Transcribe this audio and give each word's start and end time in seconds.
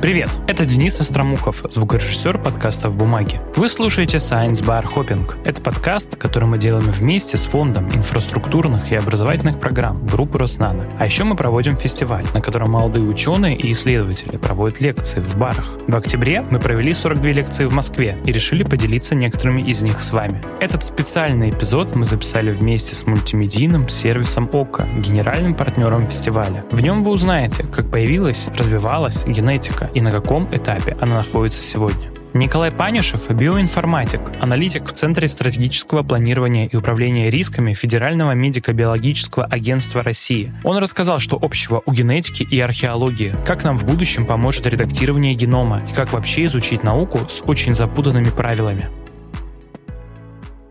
Привет, 0.00 0.30
это 0.46 0.64
Денис 0.64 0.98
Остромухов, 0.98 1.60
звукорежиссер 1.68 2.38
подкаста 2.38 2.88
«В 2.88 2.96
бумаге». 2.96 3.42
Вы 3.54 3.68
слушаете 3.68 4.16
Science 4.16 4.64
Bar 4.64 4.86
Hopping. 4.90 5.30
Это 5.44 5.60
подкаст, 5.60 6.16
который 6.16 6.44
мы 6.44 6.56
делаем 6.56 6.90
вместе 6.90 7.36
с 7.36 7.44
Фондом 7.44 7.86
инфраструктурных 7.94 8.92
и 8.92 8.94
образовательных 8.94 9.60
программ 9.60 10.06
группы 10.06 10.38
Роснано. 10.38 10.86
А 10.98 11.04
еще 11.04 11.24
мы 11.24 11.36
проводим 11.36 11.76
фестиваль, 11.76 12.24
на 12.32 12.40
котором 12.40 12.70
молодые 12.70 13.04
ученые 13.04 13.58
и 13.58 13.72
исследователи 13.72 14.38
проводят 14.38 14.80
лекции 14.80 15.20
в 15.20 15.36
барах. 15.36 15.68
В 15.86 15.94
октябре 15.94 16.40
мы 16.48 16.60
провели 16.60 16.94
42 16.94 17.32
лекции 17.32 17.66
в 17.66 17.74
Москве 17.74 18.16
и 18.24 18.32
решили 18.32 18.62
поделиться 18.62 19.14
некоторыми 19.14 19.60
из 19.60 19.82
них 19.82 20.00
с 20.00 20.12
вами. 20.12 20.42
Этот 20.60 20.82
специальный 20.82 21.50
эпизод 21.50 21.94
мы 21.94 22.06
записали 22.06 22.52
вместе 22.52 22.94
с 22.94 23.06
мультимедийным 23.06 23.90
сервисом 23.90 24.48
ОКО, 24.50 24.88
генеральным 24.96 25.52
партнером 25.52 26.06
фестиваля. 26.06 26.64
В 26.70 26.80
нем 26.80 27.04
вы 27.04 27.10
узнаете, 27.10 27.64
как 27.64 27.90
появилась, 27.90 28.48
развивалась 28.56 29.26
генетика, 29.26 29.89
и 29.94 30.00
на 30.00 30.10
каком 30.10 30.48
этапе 30.52 30.96
она 31.00 31.16
находится 31.16 31.62
сегодня. 31.62 32.10
Николай 32.32 32.70
Панюшев– 32.70 33.28
биоинформатик, 33.30 34.20
аналитик 34.40 34.86
в 34.86 34.92
Центре 34.92 35.26
стратегического 35.26 36.04
планирования 36.04 36.68
и 36.68 36.76
управления 36.76 37.28
рисками 37.28 37.74
Федерального 37.74 38.32
медико-биологического 38.32 39.46
агентства 39.46 40.04
России. 40.04 40.52
Он 40.62 40.78
рассказал, 40.78 41.18
что 41.18 41.38
общего 41.40 41.82
у 41.86 41.92
генетики 41.92 42.44
и 42.44 42.60
археологии, 42.60 43.34
как 43.44 43.64
нам 43.64 43.76
в 43.76 43.84
будущем 43.84 44.26
поможет 44.26 44.66
редактирование 44.66 45.34
генома 45.34 45.80
и 45.90 45.92
как 45.92 46.12
вообще 46.12 46.44
изучить 46.44 46.84
науку 46.84 47.18
с 47.28 47.42
очень 47.46 47.74
запутанными 47.74 48.30
правилами. 48.30 48.88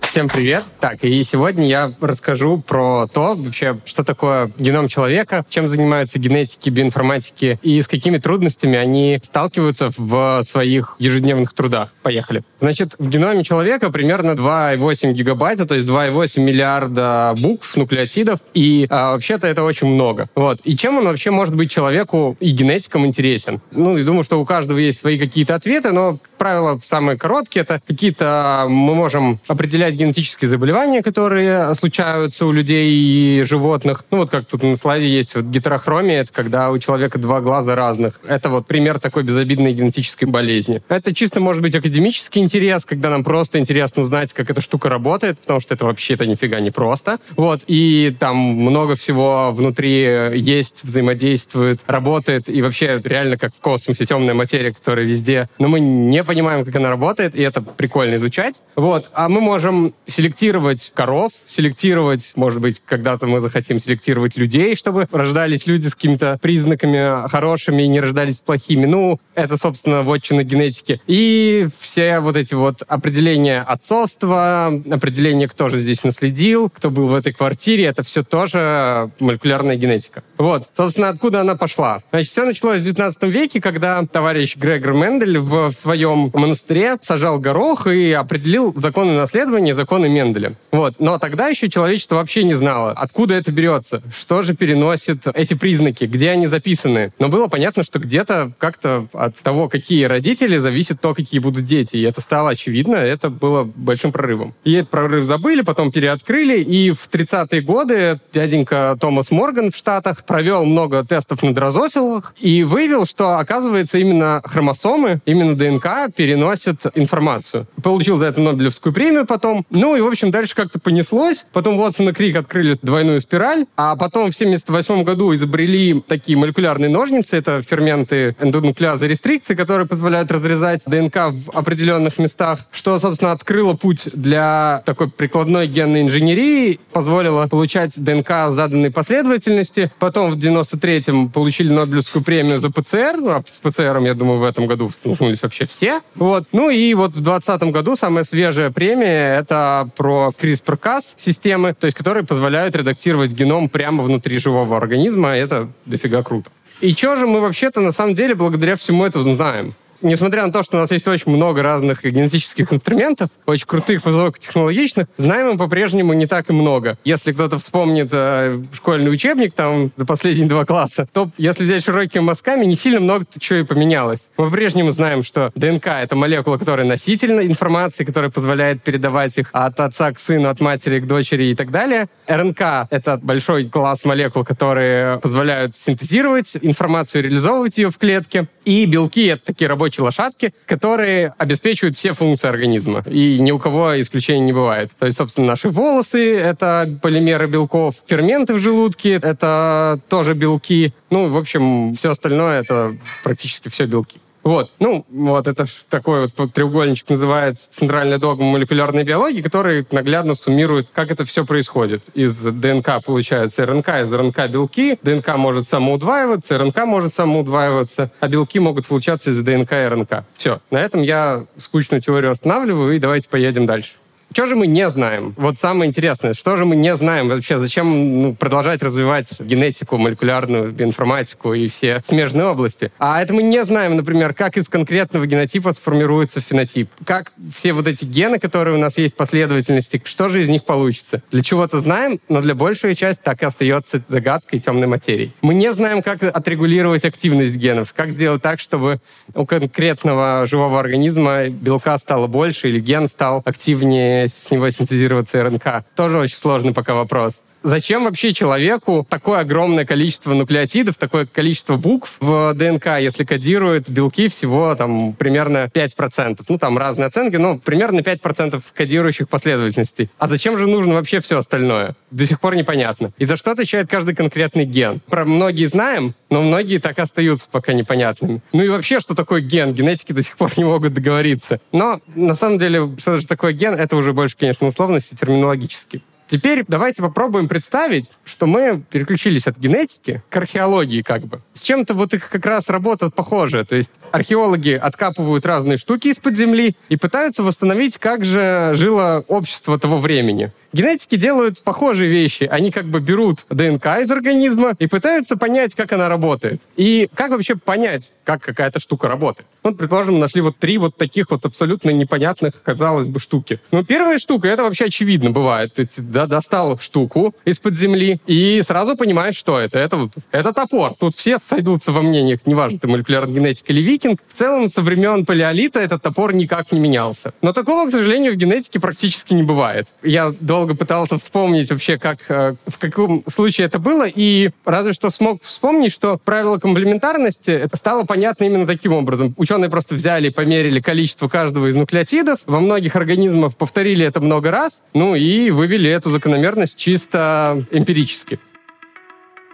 Всем 0.10 0.28
привет. 0.28 0.64
Так, 0.80 1.04
и 1.04 1.22
сегодня 1.22 1.68
я 1.68 1.94
расскажу 2.02 2.58
про 2.58 3.06
то, 3.06 3.36
вообще, 3.36 3.78
что 3.86 4.04
такое 4.04 4.50
геном 4.58 4.88
человека, 4.88 5.46
чем 5.52 5.70
занимаются 5.70 6.18
генетики, 6.18 6.72
биоинформатики 6.72 7.60
и 7.62 7.80
с 7.80 7.88
какими 7.88 8.18
трудностями 8.18 8.76
они 8.76 9.20
сталкиваются 9.22 9.92
в 9.96 10.42
своих 10.42 10.96
ежедневных 10.98 11.54
трудах. 11.54 11.94
Поехали. 12.02 12.42
Значит, 12.60 12.96
в 12.98 13.08
геноме 13.08 13.44
человека 13.44 13.92
примерно 13.92 14.32
2,8 14.32 15.12
гигабайта, 15.12 15.68
то 15.68 15.76
есть 15.76 15.86
2,8 15.86 16.42
миллиарда 16.42 17.36
букв, 17.40 17.78
нуклеотидов, 17.78 18.40
и 18.56 18.88
а, 18.90 19.12
вообще-то 19.12 19.46
это 19.46 19.62
очень 19.62 19.90
много. 19.90 20.28
Вот. 20.34 20.60
И 20.64 20.76
чем 20.76 20.98
он 20.98 21.06
вообще 21.06 21.30
может 21.30 21.56
быть 21.56 21.70
человеку 21.70 22.36
и 22.40 22.50
генетикам 22.50 23.06
интересен? 23.06 23.62
Ну, 23.70 23.96
я 23.96 24.04
думаю, 24.04 24.24
что 24.24 24.42
у 24.42 24.46
каждого 24.46 24.80
есть 24.80 24.98
свои 24.98 25.20
какие-то 25.20 25.54
ответы, 25.54 25.92
но, 25.92 26.14
как 26.14 26.32
правило, 26.40 26.80
самые 26.84 27.16
короткие— 27.16 27.62
это 27.64 27.80
какие-то 27.86 28.66
мы 28.68 28.96
можем 28.96 29.40
определять 29.48 29.99
генетические 30.00 30.50
заболевания, 30.50 31.02
которые 31.02 31.74
случаются 31.76 32.46
у 32.46 32.52
людей 32.52 32.90
и 32.90 33.44
животных. 33.44 34.06
Ну, 34.12 34.20
вот 34.20 34.30
как 34.30 34.46
тут 34.46 34.64
на 34.64 34.78
слайде 34.78 35.08
есть 35.10 35.36
вот 35.36 35.46
гетерохромия, 35.46 36.22
это 36.22 36.34
когда 36.34 36.72
у 36.72 36.78
человека 36.80 37.20
два 37.20 37.42
глаза 37.42 37.76
разных. 37.76 38.20
Это 38.28 38.50
вот 38.50 38.66
пример 38.66 39.00
такой 39.00 39.24
безобидной 39.24 39.74
генетической 39.74 40.26
болезни. 40.26 40.82
Это 40.90 41.14
чисто 41.14 41.40
может 41.40 41.62
быть 41.62 41.76
академический 41.76 42.42
интерес, 42.42 42.86
когда 42.86 43.10
нам 43.10 43.24
просто 43.24 43.60
интересно 43.60 44.04
узнать, 44.04 44.34
как 44.34 44.50
эта 44.50 44.62
штука 44.62 44.90
работает, 44.90 45.38
потому 45.40 45.60
что 45.60 45.74
это 45.74 45.86
вообще-то 45.86 46.26
нифига 46.26 46.60
не 46.60 46.72
просто. 46.72 47.20
Вот, 47.36 47.62
и 47.68 48.16
там 48.20 48.38
много 48.38 48.96
всего 48.96 49.52
внутри 49.52 50.40
есть, 50.40 50.84
взаимодействует, 50.84 51.82
работает, 51.88 52.50
и 52.50 52.62
вообще 52.62 53.02
реально 53.04 53.38
как 53.38 53.54
в 53.54 53.60
космосе 53.60 54.06
темная 54.06 54.34
материя, 54.34 54.74
которая 54.74 55.06
везде. 55.06 55.50
Но 55.60 55.68
мы 55.68 55.80
не 55.80 56.24
понимаем, 56.24 56.64
как 56.64 56.76
она 56.76 56.90
работает, 56.90 57.36
и 57.36 57.42
это 57.42 57.62
прикольно 57.62 58.16
изучать. 58.16 58.62
Вот, 58.76 59.10
а 59.14 59.28
мы 59.28 59.42
можем 59.42 59.89
селектировать 60.08 60.92
коров, 60.94 61.32
селектировать, 61.48 62.34
может 62.36 62.62
быть, 62.62 62.82
когда-то 62.86 63.28
мы 63.28 63.40
захотим 63.40 63.80
селектировать 63.80 64.38
людей, 64.38 64.76
чтобы 64.76 65.08
рождались 65.12 65.68
люди 65.68 65.88
с 65.88 65.96
какими-то 65.96 66.38
признаками 66.42 67.28
хорошими 67.30 67.84
и 67.84 67.88
не 67.88 68.00
рождались 68.00 68.42
плохими. 68.42 68.86
Ну, 68.86 69.20
это, 69.36 69.58
собственно, 69.58 70.04
вотчина 70.04 70.44
генетики. 70.44 71.02
И 71.08 71.68
все 71.80 72.20
вот 72.20 72.36
эти 72.36 72.54
вот 72.54 72.84
определения 72.88 73.62
отцовства, 73.62 74.68
определение, 74.90 75.48
кто 75.48 75.70
же 75.70 75.78
здесь 75.78 76.04
наследил, 76.04 76.70
кто 76.70 76.90
был 76.90 77.08
в 77.08 77.16
этой 77.16 77.34
квартире, 77.34 77.86
это 77.86 78.04
все 78.04 78.24
тоже 78.24 79.12
молекулярная 79.20 79.76
генетика. 79.76 80.24
Вот, 80.38 80.70
собственно, 80.74 81.10
откуда 81.10 81.42
она 81.42 81.56
пошла? 81.56 82.02
Значит, 82.12 82.32
все 82.32 82.46
началось 82.46 82.82
в 82.82 82.86
19 82.86 83.24
веке, 83.24 83.62
когда 83.62 84.04
товарищ 84.06 84.56
Грегор 84.56 84.94
Мендель 84.94 85.38
в 85.40 85.72
своем 85.72 86.32
монастыре 86.34 86.98
сажал 87.02 87.40
горох 87.40 87.88
и 87.88 88.12
определил 88.12 88.74
законы 88.76 89.14
наследования, 89.14 89.76
законы 89.80 90.10
Менделя. 90.10 90.56
Вот. 90.72 90.96
Но 91.00 91.18
тогда 91.18 91.48
еще 91.48 91.70
человечество 91.70 92.16
вообще 92.16 92.44
не 92.44 92.54
знало, 92.54 92.92
откуда 92.92 93.36
это 93.36 93.52
берется, 93.52 94.02
что 94.16 94.42
же 94.42 94.56
переносит 94.56 95.28
эти 95.34 95.54
признаки, 95.54 96.06
где 96.06 96.32
они 96.32 96.48
записаны. 96.48 97.12
Но 97.20 97.30
было 97.30 97.48
понятно, 97.48 97.84
что 97.84 98.00
где-то 98.00 98.54
как-то 98.58 99.08
от 99.14 99.40
того, 99.42 99.70
какие 99.70 100.04
родители, 100.06 100.58
зависит 100.58 101.02
то, 101.02 101.14
какие 101.14 101.40
будут 101.40 101.66
дети. 101.66 101.98
И 101.98 102.04
это 102.04 102.22
стало 102.22 102.52
очевидно, 102.52 102.96
это 102.96 103.30
было 103.30 103.64
большим 103.64 104.12
прорывом. 104.12 104.54
И 104.64 104.74
этот 104.74 104.90
прорыв 104.90 105.26
забыли, 105.26 105.62
потом 105.62 105.92
переоткрыли, 105.92 106.62
и 106.62 106.92
в 106.92 107.10
30-е 107.10 107.62
годы 107.62 108.20
дяденька 108.34 108.98
Томас 109.00 109.32
Морган 109.32 109.72
в 109.72 109.76
Штатах 109.76 110.24
провел 110.26 110.66
много 110.66 111.04
тестов 111.04 111.42
на 111.44 111.54
дрозофилах 111.54 112.36
и 112.40 112.64
выявил, 112.64 113.06
что, 113.06 113.40
оказывается, 113.40 113.98
именно 113.98 114.42
хромосомы, 114.44 115.22
именно 115.26 115.56
ДНК 115.56 116.14
переносят 116.16 116.86
информацию. 116.96 117.68
Получил 117.82 118.18
за 118.18 118.28
это 118.28 118.42
Нобелевскую 118.42 118.94
премию 118.94 119.26
потом, 119.26 119.66
ну 119.70 119.96
и, 119.96 120.02
в 120.02 120.08
общем, 120.08 120.32
дальше 120.32 120.56
как-то 120.60 120.78
понеслось. 120.78 121.46
Потом 121.54 121.78
Вотсон 121.78 122.10
и 122.10 122.12
Крик 122.12 122.36
открыли 122.36 122.78
двойную 122.82 123.22
спираль, 123.22 123.66
а 123.78 123.96
потом 123.96 124.30
в 124.30 124.36
78 124.36 125.04
году 125.04 125.34
изобрели 125.34 126.04
такие 126.06 126.38
молекулярные 126.38 126.90
ножницы, 126.90 127.38
это 127.38 127.62
ферменты 127.62 128.36
эндонуклеазы 128.42 129.08
рестрикции, 129.08 129.56
которые 129.56 129.88
позволяют 129.88 130.30
разрезать 130.32 130.84
ДНК 130.86 131.32
в 131.32 131.50
определенных 131.52 132.20
местах, 132.20 132.60
что, 132.74 133.00
собственно, 133.00 133.32
открыло 133.32 133.74
путь 133.74 134.10
для 134.14 134.84
такой 134.86 135.10
прикладной 135.10 135.68
генной 135.68 136.02
инженерии, 136.02 136.82
позволило 136.92 137.48
получать 137.48 137.94
ДНК 137.96 138.50
заданной 138.50 138.92
последовательности. 138.92 139.92
Потом 139.98 140.32
в 140.32 140.38
93-м 140.38 141.30
получили 141.30 141.72
Нобелевскую 141.72 142.22
премию 142.22 142.60
за 142.60 142.70
ПЦР, 142.70 143.16
ну, 143.20 143.30
а 143.30 143.44
с 143.48 143.60
ПЦРом, 143.60 144.04
я 144.04 144.14
думаю, 144.14 144.40
в 144.40 144.44
этом 144.44 144.68
году 144.68 144.90
столкнулись 144.90 145.42
вообще 145.42 145.66
все. 145.66 146.02
Вот. 146.16 146.48
Ну 146.52 146.70
и 146.70 146.94
вот 146.96 147.12
в 147.12 147.22
2020 147.22 147.72
году 147.72 147.96
самая 147.96 148.26
свежая 148.26 148.72
премия— 148.72 149.38
это 149.40 149.90
про 149.96 150.32
CRISPR-Cas 150.54 151.16
системы, 151.18 151.74
то 151.74 151.86
есть 151.86 151.98
которые 151.98 152.26
позволяют 152.26 152.76
редактировать 152.76 153.32
геном 153.32 153.70
прямо 153.70 154.04
внутри 154.04 154.38
живого 154.38 154.78
организма. 154.78 155.30
Это 155.30 155.70
дофига 155.86 156.24
круто. 156.24 156.52
И 156.82 156.94
что 156.94 157.16
же 157.16 157.28
мы 157.28 157.42
вообще-то 157.42 157.82
на 157.82 157.92
самом 157.92 158.16
деле 158.16 158.36
благодаря 158.36 158.76
всему 158.76 159.06
этому 159.06 159.24
знаем? 159.24 159.74
Несмотря 160.02 160.46
на 160.46 160.52
то, 160.52 160.64
что 160.64 160.78
у 160.78 160.80
нас 160.80 160.92
есть 160.92 161.08
очень 161.08 161.32
много 161.32 161.62
разных 161.64 162.04
генетических 162.04 162.72
инструментов, 162.74 163.30
очень 163.46 163.66
крутых, 163.68 164.06
высокотехнологичных, 164.06 165.08
знаем 165.18 165.52
мы 165.52 165.58
по-прежнему 165.58 166.14
не 166.14 166.26
так 166.26 166.50
и 166.50 166.54
много. 166.54 166.98
Если 167.04 167.32
кто-то 167.32 167.58
вспомнит 167.58 168.10
э, 168.12 168.62
школьный 168.74 169.12
учебник 169.12 169.54
там 169.54 169.92
за 169.96 170.06
последние 170.06 170.48
два 170.48 170.66
класса, 170.66 171.08
то 171.12 171.30
если 171.38 171.64
взять 171.64 171.84
широкими 171.84 172.22
мазками, 172.22 172.66
не 172.66 172.76
сильно 172.76 173.00
много 173.00 173.26
чего 173.40 173.60
и 173.60 173.64
поменялось. 173.64 174.30
Мы 174.38 174.46
по-прежнему 174.46 174.92
знаем, 174.92 175.24
что 175.24 175.52
ДНК— 175.56 175.88
это 175.88 176.16
молекула, 176.16 176.58
которая 176.58 176.86
носительна 176.86 177.42
информации, 177.42 178.04
которая 178.04 178.32
позволяет 178.32 178.84
передавать 178.84 179.38
их 179.38 179.50
от 179.52 179.80
отца 179.80 180.12
к 180.12 180.20
сыну, 180.20 180.50
от 180.50 180.60
матери 180.60 181.00
к 181.00 181.08
дочери 181.08 181.46
и 181.46 181.56
так 181.56 181.72
далее. 181.72 182.08
РНК— 182.28 182.62
это 182.90 183.18
большой 183.18 183.70
класс 183.70 184.06
молекул, 184.06 184.44
которые 184.44 185.20
позволяют 185.20 185.76
синтезировать 185.76 186.58
информацию, 186.62 187.24
реализовывать 187.24 187.78
ее 187.78 187.90
в 187.90 187.98
клетке. 187.98 188.48
И 188.66 188.86
белки— 188.86 189.26
это 189.28 189.46
такие 189.46 189.68
рабочие 189.68 189.89
рабочие 189.90 190.04
лошадки, 190.04 190.54
которые 190.66 191.34
обеспечивают 191.38 191.98
все 191.98 192.14
функции 192.14 192.48
организма. 192.48 193.04
И 193.10 193.40
ни 193.40 193.52
у 193.52 193.60
кого 193.60 194.00
исключений 194.00 194.42
не 194.42 194.54
бывает. 194.54 194.92
То 195.00 195.06
есть, 195.06 195.18
собственно, 195.18 195.48
наши 195.48 195.70
волосы— 195.70 196.36
это 196.38 197.00
полимеры 197.02 197.48
белков, 197.48 197.96
ферменты 198.06 198.54
в 198.54 198.60
желудке— 198.60 199.20
это 199.24 200.00
тоже 200.10 200.34
белки. 200.34 200.94
Ну, 201.10 201.30
в 201.30 201.38
общем, 201.38 201.94
все 201.94 202.12
остальное— 202.12 202.62
это 202.62 202.96
практически 203.24 203.70
все 203.70 203.86
белки. 203.86 204.20
Вот, 204.44 204.72
ну, 204.80 205.06
вот 205.10 205.48
это 205.48 205.66
такой 205.90 206.30
вот 206.38 206.54
треугольничек 206.54 207.10
называется 207.10 207.72
центральная 207.72 208.18
догма 208.18 208.46
молекулярной 208.46 209.04
биологии, 209.04 209.42
который 209.42 209.86
наглядно 209.92 210.34
суммирует, 210.34 210.90
как 210.94 211.12
это 211.12 211.26
все 211.26 211.46
происходит. 211.46 212.10
Из 212.14 212.44
ДНК 212.44 213.04
получается 213.06 213.66
РНК, 213.66 213.90
из 213.90 214.14
РНК 214.14 214.48
белки, 214.50 214.98
ДНК 215.02 215.36
может 215.36 215.68
самоудваиваться, 215.68 216.58
РНК 216.58 216.86
может 216.86 217.14
самоудваиваться, 217.14 218.12
а 218.20 218.28
белки 218.28 218.60
могут 218.60 218.88
получаться 218.88 219.30
из 219.30 219.42
ДНК 219.42 219.74
и 219.74 219.88
РНК. 219.88 220.26
Все, 220.36 220.62
на 220.72 220.78
этом 220.78 221.02
я 221.02 221.46
скучную 221.58 222.02
теорию 222.02 222.32
останавливаю, 222.32 222.96
и 222.96 223.00
давайте 223.00 223.30
поедем 223.30 223.66
дальше. 223.66 223.96
Что 224.32 224.46
же 224.46 224.56
мы 224.56 224.68
не 224.68 224.88
знаем? 224.90 225.34
Вот 225.38 225.58
самое 225.58 225.90
интересное, 225.90 226.34
что 226.34 226.56
же 226.56 226.66
мы 226.66 226.76
не 226.76 226.96
знаем 226.96 227.30
вообще? 227.30 227.58
Зачем 227.58 228.22
ну, 228.22 228.34
продолжать 228.36 228.84
развивать 228.84 229.40
генетику, 229.40 229.98
молекулярную 229.98 230.74
информатику 230.78 231.54
и 231.54 231.68
все 231.68 232.02
смежные 232.06 232.46
области? 232.46 232.92
А 233.00 233.22
это 233.22 233.34
мы 233.34 233.42
не 233.42 233.64
знаем, 233.64 233.96
например, 233.96 234.36
как 234.36 234.58
из 234.58 234.70
конкретного 234.70 235.26
генотипа 235.26 235.74
сформируется 235.74 236.42
фенотип. 236.42 236.90
Как 237.06 237.32
все 237.56 237.74
вот 237.74 237.88
эти 237.88 238.06
гены, 238.06 238.38
которые 238.40 238.76
у 238.76 238.80
нас 238.80 238.98
есть 239.00 239.16
последовательности, 239.16 240.02
что 240.06 240.28
же 240.28 240.42
из 240.42 240.48
них 240.48 240.64
получится? 240.64 241.24
Для 241.32 241.42
чего-то 241.42 241.80
знаем, 241.80 242.20
но 242.30 242.42
для 242.42 242.54
большей 242.54 242.94
части 242.94 243.22
так 243.24 243.42
и 243.42 243.46
остается 243.46 244.02
загадкой 244.08 244.60
темной 244.60 244.88
материи. 244.88 245.34
Мы 245.42 245.56
не 245.56 245.74
знаем, 245.74 246.04
как 246.04 246.22
отрегулировать 246.22 247.04
активность 247.04 247.56
генов, 247.56 247.94
как 247.94 248.12
сделать 248.12 248.44
так, 248.44 248.60
чтобы 248.60 249.02
у 249.34 249.46
конкретного 249.48 250.46
живого 250.46 250.80
организма 250.80 251.48
белка 251.48 251.98
стало 251.98 252.28
больше 252.28 252.70
или 252.70 252.80
ген 252.80 253.08
стал 253.08 253.42
активнее 253.44 254.19
с 254.28 254.52
него 254.52 254.70
синтезироваться 254.70 255.44
РНК. 255.44 255.84
Тоже 255.96 256.18
очень 256.18 256.38
сложный 256.38 256.74
пока 256.74 256.94
вопрос. 256.94 257.42
Зачем 257.62 258.06
вообще 258.06 258.34
человеку 258.34 259.06
такое 259.10 259.40
огромное 259.40 259.86
количество 259.86 260.34
нуклеотидов, 260.34 260.98
такое 260.98 261.26
количество 261.26 261.76
букв 261.76 262.16
в 262.20 262.54
ДНК, 262.54 263.00
если 263.00 263.26
кодируют 263.26 263.90
белки 263.90 264.30
всего 264.30 264.74
там 264.76 265.14
примерно 265.14 265.70
5%? 265.74 266.40
Ну, 266.48 266.58
там 266.58 266.78
разные 266.78 267.08
оценки, 267.08 267.36
но 267.36 267.58
примерно 267.58 268.00
5% 268.00 268.62
кодирующих 268.74 269.28
последовательностей. 269.28 270.10
А 270.18 270.28
зачем 270.28 270.58
же 270.58 270.68
нужно 270.68 270.96
вообще 270.96 271.20
все 271.20 271.38
остальное? 271.38 271.96
До 272.12 272.26
сих 272.26 272.40
пор 272.40 272.56
непонятно. 272.56 273.12
И 273.18 273.26
за 273.26 273.36
что 273.36 273.52
отвечает 273.52 273.90
каждый 273.90 274.16
конкретный 274.16 274.66
ген? 274.66 275.02
Про 275.02 275.26
многие 275.26 275.68
знаем, 275.68 276.16
но 276.30 276.42
многие 276.42 276.78
так 276.78 276.98
и 276.98 277.02
остаются 277.02 277.50
пока 277.52 277.74
непонятными. 277.74 278.42
Ну 278.54 278.64
и 278.64 278.70
вообще, 278.70 279.00
что 279.00 279.16
такое 279.16 279.42
ген? 279.42 279.74
Генетики 279.74 280.14
до 280.14 280.22
сих 280.22 280.38
пор 280.38 280.52
не 280.58 280.64
могут 280.64 280.94
договориться. 280.94 281.60
Но 281.72 282.00
на 282.16 282.36
самом 282.36 282.58
деле, 282.58 282.96
что 282.98 283.18
же 283.18 283.28
такое 283.28 283.52
ген, 283.52 283.74
это 283.74 283.96
уже 283.96 284.14
больше, 284.14 284.38
конечно, 284.38 284.66
условности 284.66 285.16
терминологические. 285.16 286.02
Теперь 286.30 286.64
давайте 286.68 287.02
попробуем 287.02 287.48
представить, 287.48 288.12
что 288.24 288.46
мы 288.46 288.84
переключились 288.92 289.48
от 289.48 289.58
генетики 289.58 290.22
к 290.30 290.38
археологии 290.38 291.02
как 291.02 291.24
бы. 291.24 291.42
С 291.54 291.62
чем-то 291.62 291.96
вот 291.96 292.14
их 292.14 292.30
как 292.30 292.46
раз 292.46 292.70
работа 292.70 293.10
похожая. 293.10 293.66
То 293.66 293.76
есть 293.76 293.94
археологи 294.12 294.72
откапывают 294.72 295.48
разные 295.48 295.78
штуки 295.78 296.10
из-под 296.10 296.36
земли 296.36 296.76
и 296.88 296.98
пытаются 296.98 297.42
восстановить, 297.42 297.98
как 297.98 298.26
же 298.26 298.74
жило 298.76 299.26
общество 299.28 299.80
того 299.80 299.98
времени. 299.98 300.52
Генетики 300.72 301.16
делают 301.16 301.64
похожие 301.64 302.12
вещи. 302.12 302.44
Они 302.44 302.70
как 302.70 302.86
бы 302.86 303.00
берут 303.00 303.46
ДНК 303.50 303.88
из 304.02 304.12
организма 304.12 304.74
и 304.78 304.86
пытаются 304.86 305.36
понять, 305.36 305.74
как 305.74 305.92
она 305.94 306.10
работает. 306.10 306.62
И 306.76 307.10
как 307.16 307.32
вообще 307.32 307.56
понять, 307.56 308.14
как 308.24 308.44
какая-то 308.44 308.80
штука 308.80 309.08
работает. 309.08 309.48
Вот, 309.64 309.78
предположим, 309.78 310.20
нашли 310.20 310.42
вот 310.42 310.58
три 310.58 310.78
вот 310.78 310.96
таких 310.96 311.32
вот 311.32 311.46
абсолютно 311.46 311.90
непонятных, 311.92 312.62
казалось 312.64 313.08
бы, 313.08 313.20
штуки. 313.20 313.60
Ну, 313.72 313.84
первая 313.84 314.18
штука, 314.18 314.48
это 314.48 314.64
вообще 314.64 314.86
очевидно 314.86 315.32
бывает. 315.32 315.74
Ты 315.74 315.88
да, 315.98 316.28
достал 316.28 316.78
штуку 316.80 317.36
из-под 317.46 317.76
земли 317.76 318.20
и 318.26 318.62
сразу 318.66 318.96
понимаешь, 318.96 319.36
что 319.36 319.60
это. 319.60 319.80
Это, 319.80 319.98
вот, 319.98 320.12
это 320.32 320.54
топор. 320.54 320.96
Тут 320.96 321.16
все 321.16 321.40
сойдутся 321.40 321.92
во 321.92 322.02
мнениях, 322.02 322.40
неважно, 322.46 322.80
ты 322.80 322.88
молекулярный 322.88 323.36
генетик 323.36 323.70
или 323.70 323.82
викинг. 323.82 324.20
В 324.28 324.34
целом, 324.34 324.70
со 324.70 324.82
времен 324.82 325.26
палеолита 325.26 325.80
этот 325.80 326.02
топор 326.02 326.34
никак 326.34 326.72
не 326.72 326.80
менялся. 326.80 327.34
Но 327.42 327.54
такого, 327.54 327.88
к 327.88 327.92
сожалению, 327.92 328.34
в 328.34 328.36
генетике 328.36 328.80
практически 328.80 329.34
не 329.34 329.44
бывает. 329.44 329.88
Я 330.04 330.34
долго 330.40 330.76
пытался 330.76 331.18
вспомнить 331.18 331.70
вообще, 331.70 331.98
как, 331.98 332.20
э, 332.30 332.56
в 332.68 332.78
каком 332.78 333.24
случае 333.28 333.68
это 333.68 333.80
было, 333.80 334.08
и 334.08 334.52
разве 334.66 334.94
что 334.94 335.10
смог 335.10 335.44
вспомнить, 335.44 335.92
что 335.92 336.18
правило 336.18 336.58
комплементарности 336.58 337.70
стало 337.74 338.04
понятно 338.06 338.46
именно 338.46 338.66
таким 338.66 338.94
образом. 338.94 339.36
Ученые 339.50 339.72
просто 339.72 339.96
взяли 339.96 340.30
померили 340.30 340.80
количество 340.80 341.28
каждого 341.28 341.66
из 341.66 341.76
нуклеотидов, 341.76 342.42
во 342.46 342.60
многих 342.60 342.96
организмах 342.96 343.58
повторили 343.58 344.06
это 344.06 344.22
много 344.22 344.52
раз, 344.52 344.84
ну 344.94 345.16
и 345.16 345.50
вывели 345.50 345.90
эту 345.90 346.12
закономерность 346.12 346.78
чисто 346.78 347.66
эмпирически. 347.72 348.38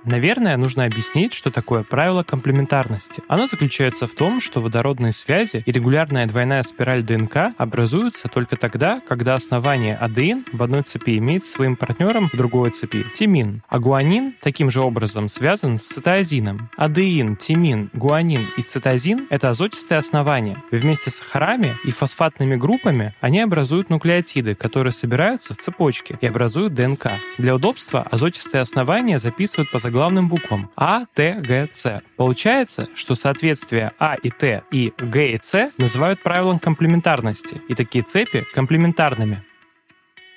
Наверное, 0.06 0.56
нужно 0.56 0.86
объяснить, 0.86 1.34
что 1.34 1.50
такое 1.50 1.82
правило 1.82 2.22
комплементарности. 2.22 3.24
Оно 3.28 3.48
заключается 3.48 4.06
в 4.06 4.12
том, 4.12 4.40
что 4.40 4.62
водородные 4.62 5.14
связи 5.14 5.64
и 5.66 5.72
регулярная 5.72 6.28
двойная 6.28 6.62
спираль 6.62 7.02
ДНК 7.02 7.56
образуются 7.58 8.28
только 8.28 8.56
тогда, 8.56 9.02
когда 9.08 9.34
основание 9.34 9.96
адеин 9.96 10.46
в 10.52 10.62
одной 10.62 10.84
цепи 10.84 11.18
имеет 11.18 11.48
своим 11.48 11.76
партнером 11.76 12.30
в 12.32 12.38
другой 12.38 12.70
цепи 12.70 13.04
тимин, 13.16 13.64
а 13.68 13.80
гуанин 13.80 14.36
таким 14.42 14.70
же 14.70 14.82
образом 14.82 15.28
связан 15.28 15.80
с 15.80 15.88
цитоазином. 15.88 16.70
Адеин, 16.78 17.36
тимин, 17.36 17.90
гуанин 17.94 18.48
и 18.58 18.62
цитозин— 18.62 19.26
это 19.32 19.50
азотистые 19.50 19.98
основания. 19.98 20.62
Вместе 20.70 21.10
с 21.10 21.16
сахарами 21.16 21.78
и 21.84 21.90
фосфатными 21.90 22.56
группами 22.56 23.16
они 23.22 23.40
образуют 23.40 23.90
нуклеотиды, 23.90 24.54
которые 24.54 24.94
собираются 24.94 25.56
в 25.56 25.58
цепочке 25.58 26.16
и 26.22 26.28
образуют 26.28 26.76
ДНК. 26.76 27.14
Для 27.40 27.56
удобства 27.56 28.04
азотистые 28.04 28.62
основания 28.62 29.18
записывают 29.18 29.72
по 29.72 29.80
заглавию 29.80 29.95
главным 29.96 30.28
буквам 30.28 30.70
А, 30.76 31.06
Т, 31.14 31.36
Г, 31.40 31.70
С. 31.72 32.02
Получается, 32.18 32.90
что 32.96 33.16
соответствие 33.16 33.94
А 33.98 34.16
и 34.16 34.30
Т 34.30 34.64
и 34.70 34.92
Г 34.98 35.32
и 35.32 35.40
С 35.42 35.72
называют 35.78 36.22
правилом 36.22 36.60
комплементарности, 36.60 37.62
и 37.70 37.76
такие 37.76 38.04
цепи 38.04 38.44
комплементарными. 38.54 39.42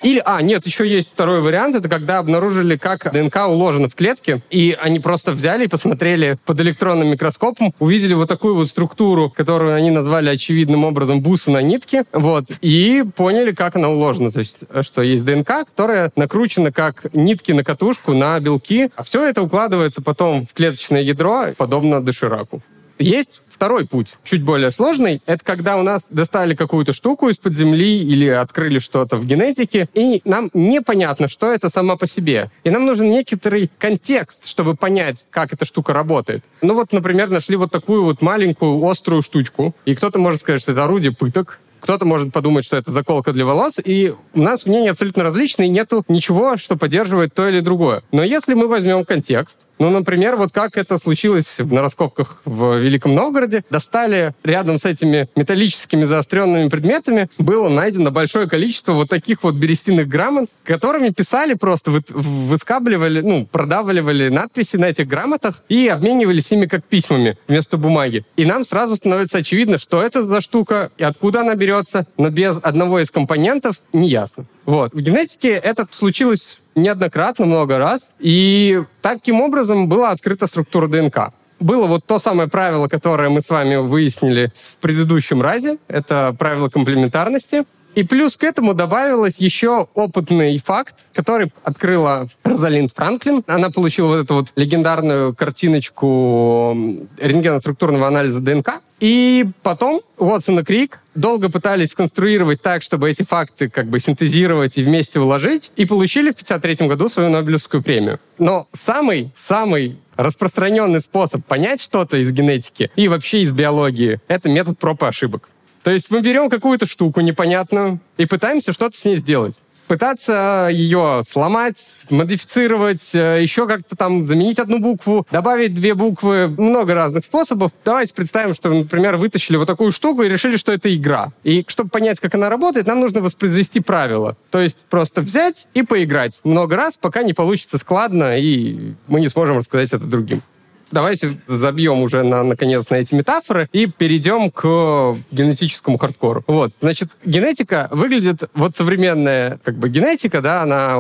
Или, 0.03 0.23
а, 0.25 0.41
нет, 0.43 0.65
еще 0.65 0.89
есть 0.89 1.11
второй 1.11 1.41
вариант, 1.41 1.75
это 1.75 1.89
когда 1.89 2.19
обнаружили, 2.19 2.77
как 2.77 3.12
ДНК 3.12 3.49
уложена 3.49 3.89
в 3.89 3.97
клетке, 3.97 4.43
и 4.49 4.77
они 4.81 5.00
просто 5.00 5.33
взяли 5.33 5.65
и 5.65 5.69
посмотрели 5.69 6.39
под 6.45 6.61
электронным 6.61 7.09
микроскопом, 7.09 7.75
увидели 7.81 8.15
вот 8.15 8.29
такую 8.29 8.55
вот 8.55 8.69
структуру, 8.69 9.29
которую 9.29 9.75
они 9.75 9.91
назвали 9.91 10.29
очевидным 10.29 10.85
образом 10.85 11.21
бусы 11.21 11.50
на 11.50 11.62
нитке, 11.62 12.05
вот, 12.12 12.47
и 12.61 13.05
поняли, 13.17 13.53
как 13.53 13.75
она 13.75 13.89
уложена. 13.89 14.31
То 14.31 14.39
есть, 14.39 14.59
что 14.83 15.03
есть 15.03 15.25
ДНК, 15.25 15.67
которая 15.67 16.12
накручена 16.15 16.71
как 16.71 17.06
нитки 17.12 17.50
на 17.50 17.65
катушку 17.65 18.15
на 18.15 18.39
белки, 18.39 18.91
а 18.95 19.03
все 19.03 19.29
это 19.29 19.43
укладывается 19.43 20.00
потом 20.00 20.45
в 20.45 20.53
клеточное 20.55 21.03
ядро, 21.03 21.49
подобно 21.56 22.00
дошираку. 22.00 22.62
Есть 22.99 23.43
второй 23.49 23.87
путь, 23.87 24.15
чуть 24.25 24.43
более 24.43 24.71
сложный. 24.71 25.23
Это 25.27 25.45
когда 25.45 25.77
у 25.77 25.83
нас 25.83 26.06
достали 26.11 26.55
какую-то 26.55 26.93
штуку 26.93 27.29
из-под 27.29 27.55
земли 27.55 28.03
или 28.03 28.29
открыли 28.29 28.79
что-то 28.79 29.17
в 29.17 29.27
генетике, 29.27 29.89
и 29.95 30.21
нам 30.25 30.50
непонятно, 30.55 31.29
что 31.29 31.53
это 31.53 31.69
сама 31.69 31.97
по 31.97 32.06
себе. 32.06 32.50
И 32.65 32.71
нам 32.71 32.87
нужен 32.87 33.11
некоторый 33.11 33.71
контекст, 33.79 34.49
чтобы 34.49 34.75
понять, 34.75 35.27
как 35.31 35.53
эта 35.53 35.65
штука 35.65 35.93
работает. 35.93 36.45
Ну 36.62 36.75
вот, 36.75 36.93
например, 36.93 37.31
нашли 37.31 37.56
вот 37.56 37.71
такую 37.71 38.05
вот 38.05 38.23
маленькую 38.23 38.85
острую 38.89 39.23
штучку, 39.23 39.75
и 39.85 39.95
кто-то 39.95 40.19
может 40.19 40.41
сказать, 40.41 40.61
что 40.61 40.73
это 40.73 40.85
орудие 40.85 41.12
пыток, 41.12 41.61
кто-то 41.81 42.05
может 42.05 42.33
подумать, 42.33 42.65
что 42.65 42.77
это 42.77 42.91
заколка 42.91 43.33
для 43.33 43.45
волос, 43.45 43.81
и 43.85 44.15
у 44.35 44.41
нас 44.41 44.67
мнения 44.67 44.91
абсолютно 44.91 45.23
различные, 45.23 45.69
нету 45.69 46.05
ничего, 46.09 46.56
что 46.56 46.77
поддерживает 46.77 47.35
то 47.35 47.49
или 47.49 47.61
другое. 47.61 48.03
Но 48.12 48.25
если 48.25 48.55
мы 48.55 48.67
возьмем 48.67 49.05
контекст, 49.05 49.61
ну, 49.78 49.90
например, 49.90 50.36
вот 50.36 50.52
как 50.52 50.76
это 50.76 50.98
случилось 50.98 51.58
на 51.58 51.82
раскопках 51.82 52.42
в 52.44 52.78
Великом 52.78 53.14
Новгороде. 53.14 53.64
Достали 53.70 54.34
рядом 54.42 54.78
с 54.78 54.84
этими 54.84 55.28
металлическими 55.36 56.04
заостренными 56.04 56.69
предметами, 56.69 57.28
было 57.38 57.69
найдено 57.69 58.10
большое 58.10 58.48
количество 58.48 58.92
вот 58.92 59.08
таких 59.08 59.42
вот 59.42 59.54
берестяных 59.54 60.08
грамот, 60.08 60.50
которыми 60.64 61.10
писали 61.10 61.54
просто, 61.54 61.90
вы, 61.90 62.02
выскабливали, 62.08 63.20
ну, 63.20 63.47
продавливали 63.47 64.28
надписи 64.28 64.76
на 64.76 64.87
этих 64.87 65.06
грамотах 65.06 65.62
и 65.68 65.88
обменивались 65.88 66.50
ими 66.52 66.66
как 66.66 66.85
письмами 66.85 67.38
вместо 67.47 67.76
бумаги. 67.76 68.25
И 68.37 68.44
нам 68.44 68.64
сразу 68.64 68.97
становится 68.97 69.38
очевидно, 69.38 69.78
что 69.78 70.02
это 70.02 70.23
за 70.23 70.40
штука 70.40 70.90
и 70.99 71.04
откуда 71.04 71.40
она 71.40 71.54
берется, 71.54 72.06
но 72.16 72.30
без 72.30 72.58
одного 72.62 73.00
из 73.00 73.11
компонентов 73.11 73.76
не 73.92 74.08
ясно. 74.08 74.47
Вот. 74.64 74.92
В 74.92 75.00
генетике 75.00 75.49
это 75.50 75.87
случилось 75.90 76.58
неоднократно, 76.82 77.47
много 77.47 77.78
раз. 77.78 78.11
И 78.18 78.82
таким 79.02 79.40
образом 79.40 79.88
была 79.88 80.11
открыта 80.11 80.47
структура 80.47 80.87
ДНК. 80.87 81.32
Было 81.61 81.87
вот 81.87 82.04
то 82.06 82.18
самое 82.18 82.49
правило, 82.49 82.88
которое 82.88 83.30
мы 83.30 83.40
с 83.40 83.50
вами 83.50 83.76
выяснили 83.76 84.52
в 84.54 84.76
предыдущем 84.76 85.42
разе. 85.42 85.78
Это 85.88 86.35
правило 86.38 86.68
комплементарности. 86.68 87.64
И 87.94 88.04
плюс 88.04 88.37
к 88.37 88.44
этому 88.44 88.75
добавилось 88.75 89.38
еще 89.38 89.88
опытный 89.94 90.56
факт, 90.58 91.06
который 91.12 91.52
открыла 91.64 92.28
Розалинд 92.44 92.92
Франклин. 92.94 93.42
Она 93.49 93.70
получила 93.70 94.08
вот 94.08 94.25
эту 94.25 94.35
вот 94.35 94.52
легендарную 94.54 95.35
картиночку 95.35 96.76
рентгеноструктурного 97.18 98.06
анализа 98.06 98.40
ДНК. 98.40 98.80
И 99.00 99.47
потом 99.62 100.00
Уотсон 100.17 100.61
и 100.61 100.64
Крик 100.64 101.00
долго 101.14 101.50
пытались 101.50 101.90
сконструировать 101.90 102.62
так, 102.62 102.83
чтобы 102.83 103.11
эти 103.11 103.23
факты 103.23 103.69
как 103.69 103.87
бы 103.87 104.00
синтезировать 104.00 104.76
и 104.78 104.83
вместе 104.83 105.21
уложить, 105.21 105.73
и 105.76 105.87
получили 105.87 106.31
в 106.31 106.35
1953 106.35 106.88
году 106.88 107.09
свою 107.09 107.31
Нобелевскую 107.31 107.83
премию. 107.83 108.19
Но 108.38 108.67
самый-самый 108.73 109.99
распространенный 110.17 111.00
способ 111.00 111.45
понять 111.45 111.81
что-то 111.81 112.17
из 112.17 112.33
генетики 112.33 112.90
и 112.97 113.09
вообще 113.09 113.43
из 113.43 113.52
биологии— 113.52 114.21
это 114.28 114.49
метод 114.49 114.78
проб 114.78 115.02
и 115.02 115.07
ошибок. 115.07 115.49
То 115.85 115.93
есть 115.93 116.11
мы 116.11 116.21
берем 116.21 116.50
какую-то 116.50 116.87
штуку 116.87 117.21
непонятную 117.21 118.00
и 118.17 118.26
пытаемся 118.26 118.73
что-то 118.73 118.99
с 118.99 119.05
ней 119.05 119.17
сделать. 119.17 119.59
Пытаться 119.88 120.68
ее 120.71 121.23
сломать, 121.26 122.04
модифицировать, 122.11 123.14
э, 123.14 123.42
еще 123.42 123.66
как-то 123.66 123.97
там 123.97 124.25
заменить 124.25 124.59
одну 124.59 124.78
букву, 124.78 125.26
добавить 125.30 125.75
две 125.75 125.95
буквы, 125.95 126.49
много 126.49 126.95
разных 126.95 127.25
способов. 127.25 127.73
Давайте 127.85 128.14
представим, 128.14 128.54
что, 128.54 128.68
например, 128.68 129.16
вытащили 129.16 129.57
вот 129.57 129.66
такую 129.66 129.90
штуку 129.90 130.23
и 130.23 130.28
решили, 130.28 130.57
что 130.57 130.73
это 130.73 130.95
игра. 130.95 131.33
И 131.42 131.64
чтобы 131.66 131.90
понять, 131.90 132.21
как 132.21 132.35
она 132.35 132.49
работает, 132.49 132.87
нам 132.87 133.00
нужно 133.00 133.21
воспроизвести 133.21 133.80
правила. 133.80 134.37
То 134.50 134.61
есть 134.61 134.87
просто 134.88 135.23
взять 135.23 135.68
и 135.75 135.83
поиграть 135.83 136.40
много 136.45 136.76
раз, 136.76 136.97
пока 136.97 137.23
не 137.23 137.33
получится 137.33 137.78
складно, 137.78 138.38
и 138.38 138.95
мы 139.09 139.21
не 139.21 139.28
сможем 139.28 139.57
рассказать 139.57 139.92
это 139.92 140.04
другим 140.04 140.42
давайте 140.90 141.38
забьем 141.47 142.00
уже 142.02 142.23
на, 142.23 142.42
наконец 142.42 142.88
на 142.90 142.97
эти 142.97 143.14
метафоры 143.14 143.68
и 143.73 143.87
перейдем 143.87 144.50
к 144.50 145.16
генетическому 145.30 145.99
хардкору. 145.99 146.45
Вот, 146.47 146.73
значит, 146.80 147.11
генетика 147.25 147.88
выглядит, 147.90 148.45
вот 148.54 148.76
современная 148.76 149.59
как 149.64 149.76
бы 149.76 149.88
генетика, 149.88 150.40
да, 150.40 150.62
она, 150.62 150.99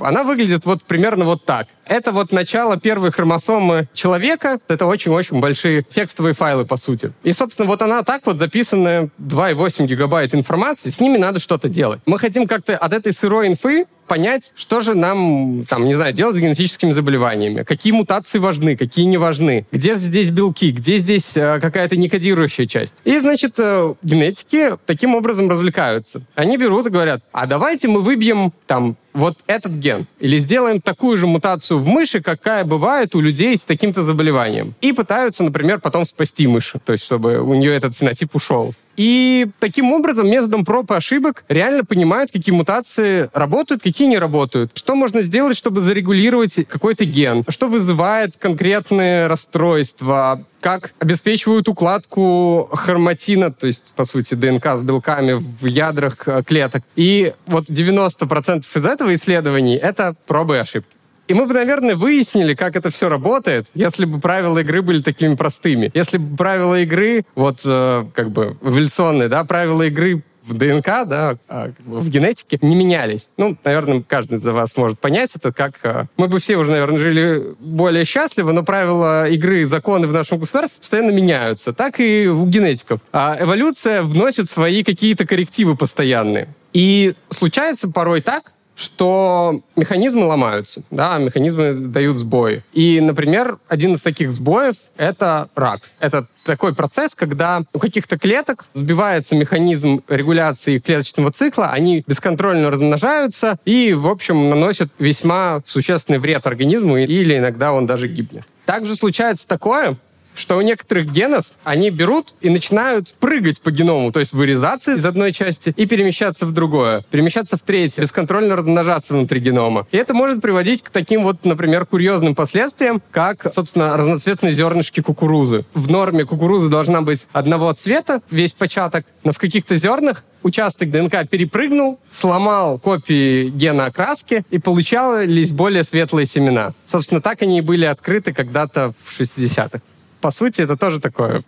она 0.00 0.24
выглядит 0.24 0.64
вот 0.64 0.82
примерно 0.82 1.24
вот 1.24 1.44
так. 1.44 1.68
Это 1.90 2.12
вот 2.12 2.30
начало 2.30 2.78
первой 2.78 3.10
хромосомы 3.10 3.88
человека. 3.92 4.60
Это 4.68 4.86
очень-очень 4.86 5.40
большие 5.40 5.84
текстовые 5.90 6.34
файлы, 6.34 6.64
по 6.64 6.76
сути. 6.76 7.12
И, 7.24 7.32
собственно, 7.32 7.66
вот 7.66 7.82
она 7.82 8.04
так 8.04 8.26
вот 8.26 8.36
записана 8.36 9.08
2,8 9.18 9.86
гигабайт 9.86 10.32
информации. 10.32 10.90
С 10.90 11.00
ними 11.00 11.16
надо 11.16 11.40
что-то 11.40 11.68
делать. 11.68 12.00
Мы 12.06 12.20
хотим 12.20 12.46
как-то 12.46 12.76
от 12.76 12.92
этой 12.92 13.12
сырой 13.12 13.48
инфы 13.48 13.86
понять, 14.10 14.52
что 14.56 14.80
же 14.80 14.94
нам, 14.94 15.64
там, 15.68 15.84
не 15.84 15.94
знаю, 15.94 16.12
делать 16.12 16.34
с 16.34 16.40
генетическими 16.40 16.90
заболеваниями, 16.90 17.62
какие 17.62 17.92
мутации 17.92 18.40
важны, 18.40 18.76
какие 18.76 19.04
не 19.04 19.18
важны, 19.18 19.66
где 19.70 19.94
здесь 19.94 20.30
белки, 20.30 20.72
где 20.72 20.98
здесь 20.98 21.36
э, 21.36 21.60
какая-то 21.60 21.96
некодирующая 21.96 22.66
часть. 22.66 22.96
И, 23.04 23.16
значит, 23.20 23.54
э, 23.58 23.94
генетики 24.02 24.76
таким 24.84 25.14
образом 25.14 25.48
развлекаются. 25.48 26.22
Они 26.34 26.56
берут 26.56 26.88
и 26.88 26.90
говорят, 26.90 27.22
а 27.30 27.46
давайте 27.46 27.86
мы 27.86 28.00
выбьем 28.00 28.52
там 28.66 28.96
вот 29.12 29.38
этот 29.46 29.72
ген. 29.72 30.08
Или 30.18 30.38
сделаем 30.38 30.80
такую 30.80 31.16
же 31.16 31.28
мутацию 31.28 31.78
в 31.78 31.86
мыши, 31.86 32.20
какая 32.20 32.64
бывает 32.64 33.14
у 33.14 33.20
людей 33.20 33.56
с 33.56 33.64
таким-то 33.64 34.02
заболеванием. 34.02 34.74
И 34.80 34.92
пытаются, 34.92 35.44
например, 35.44 35.78
потом 35.78 36.04
спасти 36.04 36.48
мышь, 36.48 36.74
то 36.84 36.92
есть 36.92 37.04
чтобы 37.04 37.40
у 37.40 37.54
нее 37.54 37.74
этот 37.74 37.96
фенотип 37.96 38.34
ушел. 38.34 38.74
И 39.00 39.46
таким 39.60 39.92
образом, 39.92 40.28
методом 40.28 40.62
проб 40.62 40.90
и 40.90 40.94
ошибок 40.94 41.42
реально 41.48 41.86
понимают, 41.86 42.32
какие 42.32 42.54
мутации 42.54 43.30
работают, 43.32 43.82
какие 43.82 44.06
не 44.06 44.18
работают. 44.18 44.72
Что 44.74 44.94
можно 44.94 45.22
сделать, 45.22 45.56
чтобы 45.56 45.80
зарегулировать 45.80 46.66
какой-то 46.68 47.06
ген? 47.06 47.42
Что 47.48 47.68
вызывает 47.68 48.36
конкретные 48.36 49.26
расстройства? 49.26 50.44
как 50.60 50.92
обеспечивают 50.98 51.70
укладку 51.70 52.68
хроматина, 52.74 53.50
то 53.50 53.66
есть, 53.66 53.94
по 53.96 54.04
сути, 54.04 54.34
ДНК 54.34 54.76
с 54.76 54.82
белками 54.82 55.32
в 55.32 55.64
ядрах 55.64 56.28
э, 56.28 56.42
клеток. 56.46 56.82
И 56.96 57.32
вот 57.46 57.70
90% 57.70 58.64
из 58.74 58.84
этого 58.84 59.14
исследований— 59.14 59.76
это 59.82 60.14
пробы 60.26 60.56
и 60.56 60.58
ошибки. 60.58 60.99
И 61.30 61.32
мы 61.32 61.46
бы, 61.46 61.54
наверное, 61.54 61.94
выяснили, 61.94 62.54
как 62.54 62.74
это 62.74 62.90
все 62.90 63.08
работает, 63.08 63.68
если 63.72 64.04
бы 64.04 64.18
правила 64.18 64.58
игры 64.58 64.82
были 64.82 65.00
такими 65.00 65.36
простыми. 65.36 65.88
Если 65.94 66.18
бы 66.18 66.36
правила 66.36 66.80
игры, 66.80 67.24
вот 67.36 67.60
э, 67.64 68.04
как 68.14 68.32
бы 68.32 68.56
эволюционные, 68.62 69.28
да, 69.28 69.44
правила 69.44 69.82
игры 69.82 70.24
в 70.44 70.54
ДНК, 70.54 71.06
да, 71.06 71.36
а, 71.48 71.70
в 71.86 72.08
генетике 72.08 72.58
не 72.62 72.74
менялись. 72.74 73.30
Ну, 73.36 73.56
наверное, 73.62 74.02
каждый 74.02 74.38
из 74.38 74.44
вас 74.44 74.76
может 74.76 74.98
понять 74.98 75.36
это, 75.36 75.52
как 75.52 75.74
э, 75.84 76.06
мы 76.16 76.26
бы 76.26 76.40
все 76.40 76.56
уже, 76.56 76.72
наверное, 76.72 76.98
жили 76.98 77.54
более 77.60 78.04
счастливо, 78.04 78.50
но 78.50 78.64
правила 78.64 79.28
игры, 79.28 79.68
законы 79.68 80.08
в 80.08 80.12
нашем 80.12 80.40
государстве 80.40 80.80
постоянно 80.80 81.12
меняются. 81.12 81.72
Так 81.72 82.00
и 82.00 82.26
у 82.26 82.44
генетиков. 82.44 82.98
А 83.12 83.36
эволюция 83.40 84.02
вносит 84.02 84.50
свои 84.50 84.82
какие-то 84.82 85.28
коррективы 85.28 85.76
постоянные. 85.76 86.48
И 86.72 87.14
случается 87.30 87.88
порой 87.88 88.20
так, 88.20 88.52
что 88.80 89.60
механизмы 89.76 90.24
ломаются, 90.24 90.82
да, 90.90 91.18
механизмы 91.18 91.74
дают 91.74 92.18
сбои. 92.18 92.64
И, 92.72 93.00
например, 93.00 93.58
один 93.68 93.94
из 93.94 94.00
таких 94.00 94.32
сбоев— 94.32 94.76
это 94.96 95.48
рак. 95.54 95.82
Это 95.98 96.26
такой 96.44 96.74
процесс, 96.74 97.14
когда 97.14 97.62
у 97.74 97.78
каких-то 97.78 98.16
клеток 98.16 98.64
сбивается 98.72 99.36
механизм 99.36 100.02
регуляции 100.08 100.78
клеточного 100.78 101.30
цикла, 101.30 101.68
они 101.68 102.02
бесконтрольно 102.06 102.70
размножаются 102.70 103.58
и, 103.66 103.92
в 103.92 104.08
общем, 104.08 104.48
наносят 104.48 104.90
весьма 104.98 105.62
существенный 105.66 106.18
вред 106.18 106.46
организму 106.46 106.96
или 106.96 107.36
иногда 107.36 107.72
он 107.72 107.86
даже 107.86 108.08
гибнет. 108.08 108.44
Также 108.64 108.94
случается 108.94 109.46
такое, 109.46 109.96
что 110.40 110.56
у 110.56 110.60
некоторых 110.60 111.10
генов 111.12 111.46
они 111.64 111.90
берут 111.90 112.34
и 112.40 112.50
начинают 112.50 113.12
прыгать 113.20 113.60
по 113.60 113.70
геному, 113.70 114.10
то 114.10 114.20
есть 114.20 114.32
вырезаться 114.32 114.94
из 114.94 115.04
одной 115.04 115.32
части 115.32 115.72
и 115.76 115.86
перемещаться 115.86 116.46
в 116.46 116.52
другое, 116.52 117.04
перемещаться 117.10 117.56
в 117.56 117.62
третье, 117.62 118.02
бесконтрольно 118.02 118.56
размножаться 118.56 119.14
внутри 119.14 119.40
генома. 119.40 119.86
И 119.92 119.96
это 119.96 120.14
может 120.14 120.40
приводить 120.40 120.82
к 120.82 120.90
таким 120.90 121.22
вот, 121.22 121.44
например, 121.44 121.86
курьезным 121.86 122.34
последствиям, 122.34 123.02
как, 123.10 123.52
собственно, 123.52 123.96
разноцветные 123.96 124.52
зернышки 124.52 125.00
кукурузы. 125.00 125.64
В 125.74 125.90
норме 125.90 126.24
кукуруза 126.24 126.68
должна 126.68 127.02
быть 127.02 127.26
одного 127.32 127.72
цвета, 127.72 128.22
весь 128.30 128.52
початок, 128.52 129.04
но 129.24 129.32
в 129.32 129.38
каких-то 129.38 129.76
зернах 129.76 130.24
участок 130.42 130.90
ДНК 130.90 131.28
перепрыгнул, 131.28 131.98
сломал 132.10 132.78
копии 132.78 133.48
гена 133.50 133.86
окраски 133.86 134.42
и 134.50 134.58
получались 134.58 135.52
более 135.52 135.84
светлые 135.84 136.26
семена. 136.26 136.72
Собственно, 136.86 137.20
так 137.20 137.42
они 137.42 137.58
и 137.58 137.60
были 137.62 137.84
открыты 137.84 138.32
когда-то 138.32 138.92
в 139.02 139.20
60-х 139.20 139.80
по 140.20 140.30
сути, 140.30 140.62
это 140.62 140.76
тоже 140.76 141.00
такое 141.00 141.42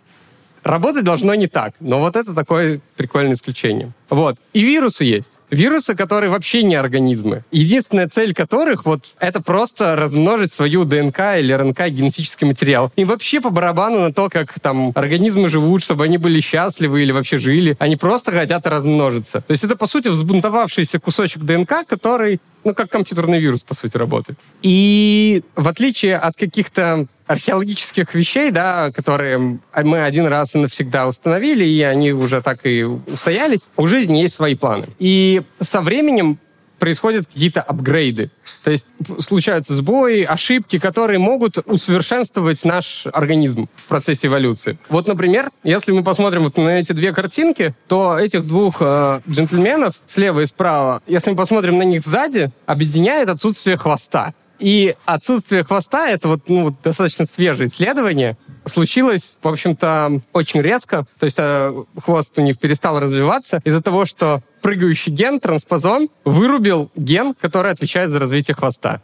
Работать 0.63 1.03
должно 1.03 1.35
не 1.35 1.47
так, 1.47 1.73
но 1.81 1.99
вот 1.99 2.15
это 2.15 2.33
такое 2.33 2.79
прикольное 2.95 3.33
исключение. 3.33 3.91
Вот. 4.09 4.37
И 4.53 4.63
вирусы 4.63 5.03
есть. 5.03 5.31
Вирусы, 5.49 5.93
которые 5.93 6.29
вообще 6.29 6.63
не 6.63 6.75
организмы. 6.75 7.43
Единственная 7.51 8.07
цель 8.07 8.33
которых 8.33 8.85
вот 8.85 9.13
это 9.19 9.41
просто 9.41 9.95
размножить 9.97 10.53
свою 10.53 10.85
ДНК 10.85 11.19
или 11.37 11.51
РНК 11.51 11.89
генетический 11.89 12.47
материал. 12.47 12.93
И 12.95 13.03
вообще 13.03 13.41
по 13.41 13.49
барабану 13.49 13.99
на 13.99 14.13
то, 14.13 14.29
как 14.29 14.57
там 14.61 14.93
организмы 14.95 15.49
живут, 15.49 15.83
чтобы 15.83 16.05
они 16.05 16.17
были 16.17 16.39
счастливы 16.39 17.01
или 17.01 17.11
вообще 17.11 17.37
жили. 17.37 17.75
Они 17.79 17.97
просто 17.97 18.31
хотят 18.31 18.65
размножиться. 18.65 19.41
То 19.41 19.51
есть 19.51 19.65
это, 19.65 19.75
по 19.75 19.87
сути, 19.87 20.07
взбунтовавшийся 20.07 20.99
кусочек 20.99 21.43
ДНК, 21.43 21.85
который 21.85 22.39
ну, 22.63 22.73
как 22.73 22.89
компьютерный 22.89 23.41
вирус, 23.41 23.61
по 23.61 23.73
сути, 23.73 23.97
работает. 23.97 24.39
И 24.61 25.43
в 25.55 25.67
отличие 25.67 26.17
от 26.17 26.37
каких-то 26.37 27.07
археологических 27.33 28.13
вещей, 28.15 28.51
да, 28.51 28.91
которые 28.91 29.59
мы 29.83 30.03
один 30.03 30.27
раз 30.27 30.55
и 30.55 30.59
навсегда 30.59 31.07
установили, 31.07 31.65
и 31.65 31.81
они 31.81 32.13
уже 32.13 32.41
так 32.41 32.65
и 32.65 32.83
устоялись, 32.83 33.67
у 33.75 33.87
жизни 33.87 34.17
есть 34.17 34.35
свои 34.35 34.55
планы. 34.55 34.87
И 34.99 35.41
со 35.59 35.81
временем 35.81 36.39
происходят 36.83 37.27
какие-то 37.27 37.61
апгрейды. 37.61 38.29
То 38.63 38.71
есть 38.71 38.87
случаются 39.19 39.73
сбои, 39.73 40.23
ошибки, 40.23 40.79
которые 40.79 41.17
могут 41.17 41.57
усовершенствовать 41.65 42.65
наш 42.65 43.07
организм 43.13 43.69
в 43.75 43.87
процессе 43.87 44.27
эволюции. 44.27 44.77
Вот, 44.89 45.07
например, 45.07 45.49
если 45.63 45.93
мы 45.93 46.03
посмотрим 46.03 46.43
вот 46.43 46.57
на 46.57 46.79
эти 46.79 46.91
две 46.91 47.13
картинки, 47.13 47.73
то 47.87 48.19
этих 48.19 48.45
двух 48.45 48.77
э, 48.81 49.21
джентльменов 49.29 49.95
слева 50.05 50.41
и 50.41 50.45
справа, 50.45 51.01
если 51.07 51.31
мы 51.31 51.37
посмотрим 51.37 51.77
на 51.77 51.83
них 51.83 52.05
сзади, 52.05 52.51
объединяет 52.65 53.29
отсутствие 53.29 53.77
хвоста. 53.77 54.33
И 54.59 54.95
отсутствие 55.05 55.63
хвоста— 55.63 56.09
это 56.09 56.27
вот, 56.27 56.47
ну, 56.47 56.75
достаточно 56.83 57.25
свежее 57.25 57.67
исследование. 57.67 58.37
Случилось, 58.65 59.37
в 59.41 59.47
общем-то, 59.47 60.21
очень 60.31 60.61
резко. 60.61 61.05
То 61.19 61.25
есть 61.25 61.37
э, 61.39 61.83
хвост 62.01 62.37
у 62.37 62.41
них 62.41 62.59
перестал 62.59 62.99
развиваться 62.99 63.61
из-за 63.65 63.81
того, 63.81 64.05
что 64.05 64.41
прыгающий 64.61 65.11
ген, 65.11 65.39
транспозон, 65.39 66.09
вырубил 66.23 66.89
ген, 66.95 67.33
который 67.33 67.71
отвечает 67.71 68.09
за 68.09 68.19
развитие 68.19 68.55
хвоста. 68.55 69.01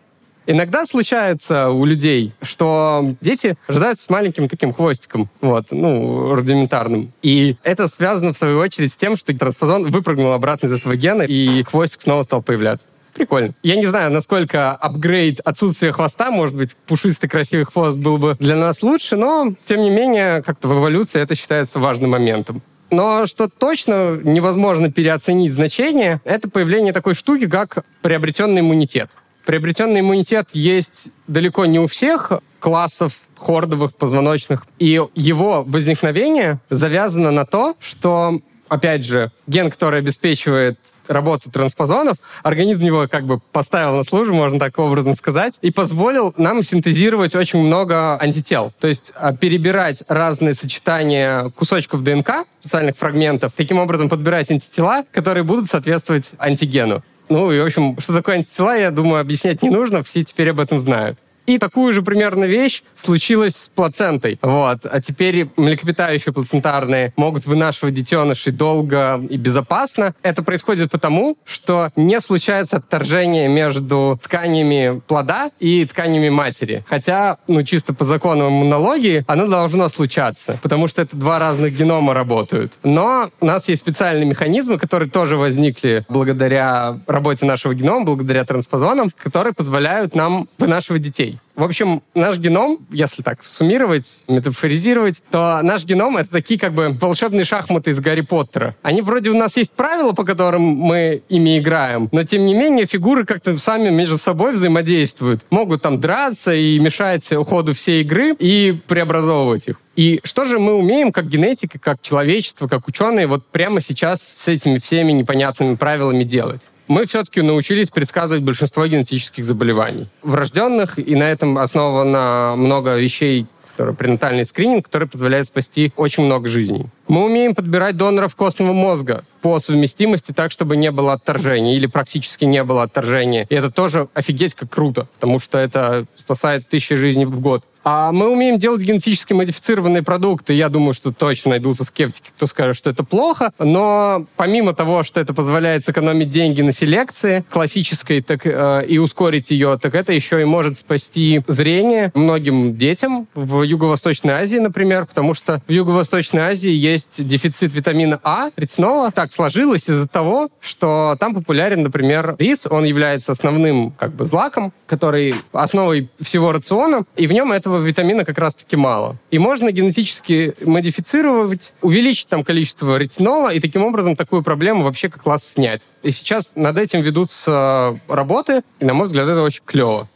Иногда 0.52 0.88
случается 0.88 1.70
у 1.70 1.86
людей, 1.86 2.34
что 2.42 3.14
дети 3.22 3.56
рождаются 3.68 4.06
с 4.06 4.10
маленьким 4.10 4.48
таким 4.48 4.74
хвостиком, 4.74 5.30
вот, 5.42 5.68
ну, 5.72 6.34
рудиментарным. 6.34 7.12
И 7.22 7.56
это 7.64 7.88
связано, 7.88 8.34
в 8.34 8.38
свою 8.38 8.58
очередь, 8.58 8.92
с 8.92 8.96
тем, 8.96 9.16
что 9.16 9.32
транспозон 9.38 9.92
выпрыгнул 9.92 10.32
обратно 10.32 10.66
из 10.66 10.72
этого 10.72 10.96
гена, 10.96 11.22
и 11.22 11.62
хвостик 11.62 12.02
снова 12.02 12.24
стал 12.24 12.42
появляться. 12.42 12.88
Прикольно. 13.14 13.54
Я 13.64 13.76
не 13.76 13.88
знаю, 13.88 14.12
насколько 14.12 14.72
апгрейд 14.72 15.40
отсутствия 15.42 15.92
хвоста, 15.92 16.32
может 16.32 16.56
быть, 16.56 16.76
пушистый 16.88 17.30
красивый 17.30 17.66
хвост 17.66 17.98
был 17.98 18.18
бы 18.18 18.36
для 18.40 18.56
нас 18.56 18.84
лучше, 18.84 19.16
но, 19.16 19.54
тем 19.66 19.82
не 19.82 19.90
менее, 19.90 20.42
как-то 20.42 20.68
в 20.68 20.80
эволюции 20.80 21.22
это 21.22 21.36
считается 21.36 21.80
важным 21.80 22.12
моментом. 22.12 22.62
Но 22.92 23.26
что 23.26 23.48
точно 23.48 24.18
невозможно 24.24 24.92
переоценить 24.92 25.54
значение, 25.54 26.22
это 26.24 26.50
появление 26.50 26.94
такой 26.94 27.14
штуки, 27.14 27.48
как 27.48 27.86
приобретенный 28.02 28.62
иммунитет. 28.62 29.12
Приобретенный 29.46 30.02
иммунитет 30.02 30.50
есть 30.54 31.10
далеко 31.28 31.66
не 31.66 31.80
у 31.80 31.88
всех 31.88 32.32
классов 32.60 33.14
хордовых 33.38 33.96
позвоночных. 33.96 34.66
И 34.80 35.02
его 35.16 35.64
возникновение 35.64 36.60
завязано 36.70 37.32
на 37.32 37.46
то, 37.46 37.76
что 37.80 38.40
опять 38.70 39.06
же, 39.06 39.32
ген, 39.48 39.70
который 39.70 40.00
обеспечивает 40.00 40.80
работу 41.08 41.52
транспозонов, 41.52 42.18
организм 42.44 42.82
его 42.82 43.08
как 43.08 43.26
бы 43.26 43.40
поставил 43.40 43.96
на 43.96 44.04
службу, 44.04 44.36
можно 44.36 44.60
так 44.60 44.78
образно 44.80 45.16
сказать, 45.16 45.58
и 45.62 45.72
позволил 45.72 46.34
нам 46.38 46.64
синтезировать 46.64 47.36
очень 47.36 47.60
много 47.60 48.18
антител. 48.20 48.72
То 48.80 48.88
есть 48.88 49.12
а, 49.16 49.34
перебирать 49.34 50.04
разные 50.08 50.54
сочетания 50.54 51.50
кусочков 51.50 52.04
ДНК, 52.04 52.46
специальных 52.62 52.96
фрагментов, 52.96 53.54
таким 53.56 53.80
образом 53.80 54.10
подбирать 54.10 54.52
антитела, 54.52 55.04
которые 55.12 55.44
будут 55.44 55.68
соответствовать 55.68 56.34
антигену. 56.38 57.04
Ну 57.30 57.52
и, 57.52 57.60
в 57.60 57.66
общем, 57.66 58.00
что 58.00 58.14
такое 58.14 58.38
антитела, 58.38 58.76
я 58.78 58.92
думаю, 58.92 59.22
объяснять 59.22 59.62
не 59.62 59.70
нужно, 59.70 60.02
все 60.04 60.24
теперь 60.24 60.50
об 60.50 60.60
этом 60.60 60.80
знают. 60.80 61.20
И 61.50 61.58
такую 61.58 61.94
же 61.94 62.04
примерно 62.04 62.44
вещь 62.44 62.84
случилась 62.94 63.56
с 63.56 63.70
плацентой. 63.70 64.38
Вот. 64.44 64.86
А 64.86 65.02
теперь 65.02 65.50
млекопитающие 65.58 66.32
плацентарные 66.32 67.12
могут 67.18 67.48
вынашивать 67.48 67.96
детенышей 67.96 68.52
долго 68.52 69.20
и 69.28 69.36
безопасно. 69.36 70.14
Это 70.22 70.44
происходит 70.44 70.92
потому, 70.92 71.40
что 71.46 71.90
не 71.96 72.22
случается 72.22 72.78
отторжение 72.78 73.48
между 73.48 74.20
тканями 74.22 75.02
плода 75.08 75.50
и 75.60 75.88
тканями 75.88 76.30
матери. 76.30 76.86
Хотя, 76.88 77.40
ну, 77.48 77.64
чисто 77.64 77.96
по 77.96 78.06
закону 78.06 78.50
иммунологии, 78.50 79.26
оно 79.26 79.48
должно 79.48 79.90
случаться, 79.90 80.60
потому 80.62 80.88
что 80.88 81.02
это 81.02 81.18
два 81.18 81.40
разных 81.40 81.76
генома 81.76 82.14
работают. 82.14 82.74
Но 82.84 83.32
у 83.42 83.46
нас 83.48 83.68
есть 83.70 83.82
специальные 83.82 84.26
механизмы, 84.26 84.78
которые 84.78 85.10
тоже 85.10 85.36
возникли 85.36 86.06
благодаря 86.10 87.00
работе 87.08 87.48
нашего 87.48 87.74
генома, 87.74 88.06
благодаря 88.06 88.46
транспозонам, 88.46 89.10
которые 89.18 89.54
позволяют 89.54 90.14
нам 90.14 90.48
вынашивать 90.60 91.02
детей. 91.02 91.39
В 91.56 91.64
общем, 91.64 92.02
наш 92.16 92.38
геном, 92.38 92.80
если 92.90 93.22
так 93.22 93.44
суммировать, 93.44 94.24
метафоризировать, 94.30 95.22
то 95.30 95.60
наш 95.62 95.84
геном— 95.84 96.16
это 96.18 96.32
такие 96.32 96.58
как 96.58 96.74
бы 96.74 96.98
волшебные 97.00 97.44
шахматы 97.44 97.92
из 97.92 98.00
Гарри 98.00 98.22
Поттера. 98.22 98.78
Они 98.82 99.02
вроде 99.02 99.30
у 99.30 99.38
нас 99.38 99.58
есть 99.58 99.72
правила, 99.72 100.14
по 100.14 100.24
которым 100.24 100.62
мы 100.62 101.22
ими 101.28 101.60
играем, 101.60 102.08
но 102.14 102.24
тем 102.24 102.46
не 102.46 102.54
менее 102.54 102.86
фигуры 102.86 103.26
как-то 103.26 103.58
сами 103.58 103.90
между 103.90 104.18
собой 104.18 104.54
взаимодействуют. 104.54 105.42
Могут 105.50 105.82
там 105.82 106.00
драться 106.00 106.54
и 106.54 106.80
мешать 106.80 107.30
уходу 107.34 107.74
всей 107.74 108.04
игры 108.04 108.36
и 108.40 108.80
преобразовывать 108.88 109.68
их. 109.68 109.82
И 109.98 110.22
что 110.24 110.46
же 110.46 110.60
мы 110.60 110.76
умеем 110.76 111.12
как 111.12 111.28
генетика, 111.28 111.78
как 111.78 112.02
человечество, 112.02 112.70
как 112.70 112.88
ученые 112.88 113.28
вот 113.28 113.46
прямо 113.48 113.82
сейчас 113.82 114.22
с 114.22 114.48
этими 114.48 114.78
всеми 114.78 115.12
непонятными 115.12 115.76
правилами 115.76 116.24
делать? 116.24 116.70
Мы 116.90 117.06
все-таки 117.06 117.42
научились 117.42 117.92
предсказывать 117.92 118.44
большинство 118.44 118.86
генетических 118.86 119.46
заболеваний. 119.46 120.10
Врожденных, 120.24 121.00
и 121.00 121.16
на 121.16 121.24
этом 121.24 121.58
основано 121.58 122.56
много 122.58 122.98
вещей, 122.98 123.46
пренатальный 123.78 124.44
скрининг, 124.44 124.86
который 124.86 125.08
позволяет 125.08 125.46
спасти 125.46 125.94
очень 125.96 126.26
много 126.26 126.50
жизней. 126.50 126.88
Мы 127.10 127.26
умеем 127.26 127.56
подбирать 127.56 127.98
доноров 127.98 128.36
костного 128.36 128.72
мозга 128.72 129.24
по 129.42 129.58
совместимости 129.58 130.32
так, 130.32 130.52
чтобы 130.52 130.78
не 130.78 130.92
было 130.92 131.14
отторжения 131.14 131.76
или 131.76 131.88
практически 131.88 132.46
не 132.46 132.64
было 132.64 132.84
отторжения. 132.84 133.48
И 133.50 133.56
это 133.56 133.72
тоже 133.72 134.10
офигеть 134.14 134.54
как 134.54 134.70
круто, 134.70 135.08
потому 135.16 135.40
что 135.40 135.58
это 135.58 136.06
спасает 136.20 136.70
тысячи 136.70 136.94
жизней 136.94 137.26
в 137.26 137.40
год. 137.40 137.64
А 137.84 138.12
мы 138.12 138.30
умеем 138.30 138.60
делать 138.60 138.82
генетически 138.82 139.34
модифицированные 139.34 140.04
продукты. 140.04 140.54
Я 140.54 140.70
думаю, 140.70 140.94
что 140.94 141.14
точно 141.14 141.52
найдутся 141.52 141.86
скептики, 141.86 142.30
кто 142.36 142.46
скажет, 142.46 142.76
что 142.76 142.90
это 142.90 143.04
плохо. 143.04 143.54
Но 143.58 144.26
помимо 144.36 144.74
того, 144.74 145.04
что 145.04 145.22
это 145.22 145.34
позволяет 145.34 145.86
сэкономить 145.86 146.30
деньги 146.30 146.62
на 146.62 146.74
селекции 146.74 147.46
классической 147.50 148.22
так, 148.22 148.46
э, 148.46 148.86
и 148.86 148.98
ускорить 148.98 149.52
ее, 149.52 149.80
так 149.82 149.96
это 149.96 150.12
еще 150.12 150.42
и 150.42 150.46
может 150.46 150.78
спасти 150.78 151.42
зрение 151.48 152.12
многим 152.16 152.76
детям 152.76 153.28
в 153.34 153.64
Юго-Восточной 153.64 154.34
Азии, 154.34 154.58
например, 154.58 155.06
потому 155.06 155.34
что 155.34 155.62
в 155.68 155.72
Юго-Восточной 155.72 156.42
Азии 156.42 156.72
есть 156.72 156.99
есть 157.00 157.26
дефицит 157.26 157.74
витамина 157.74 158.20
А, 158.24 158.52
ретинола. 158.56 159.12
Так 159.12 159.32
сложилось 159.32 159.90
из-за 159.90 160.08
того, 160.08 160.50
что 160.60 161.16
там 161.20 161.34
популярен, 161.34 161.84
например, 161.84 162.36
рис. 162.38 162.68
Он 162.70 162.84
является 162.84 163.32
основным 163.32 163.92
как 163.92 164.14
бы 164.14 164.26
злаком, 164.26 164.74
который 164.86 165.36
основой 165.52 166.10
всего 166.20 166.52
рациона, 166.52 167.06
и 167.16 167.28
в 167.28 167.32
нем 167.32 167.52
этого 167.52 167.78
витамина 167.82 168.26
как 168.26 168.38
раз-таки 168.38 168.76
мало. 168.76 169.16
И 169.32 169.40
можно 169.40 169.72
генетически 169.72 170.56
модифицировать, 170.64 171.74
увеличить 171.82 172.28
там 172.28 172.44
количество 172.44 172.98
ретинола, 172.98 173.54
и 173.54 173.60
таким 173.60 173.84
образом 173.84 174.16
такую 174.16 174.44
проблему 174.44 174.84
вообще 174.84 175.10
как 175.10 175.24
класс 175.24 175.44
снять. 175.44 175.88
И 176.04 176.12
сейчас 176.12 176.54
над 176.56 176.78
этим 176.78 177.02
ведутся 177.02 178.00
работы, 178.08 178.62
и, 178.80 178.86
на 178.86 178.94
мой 178.94 179.08
взгляд, 179.08 179.28
это 179.28 179.42
очень 179.42 179.62
клево 179.66 180.08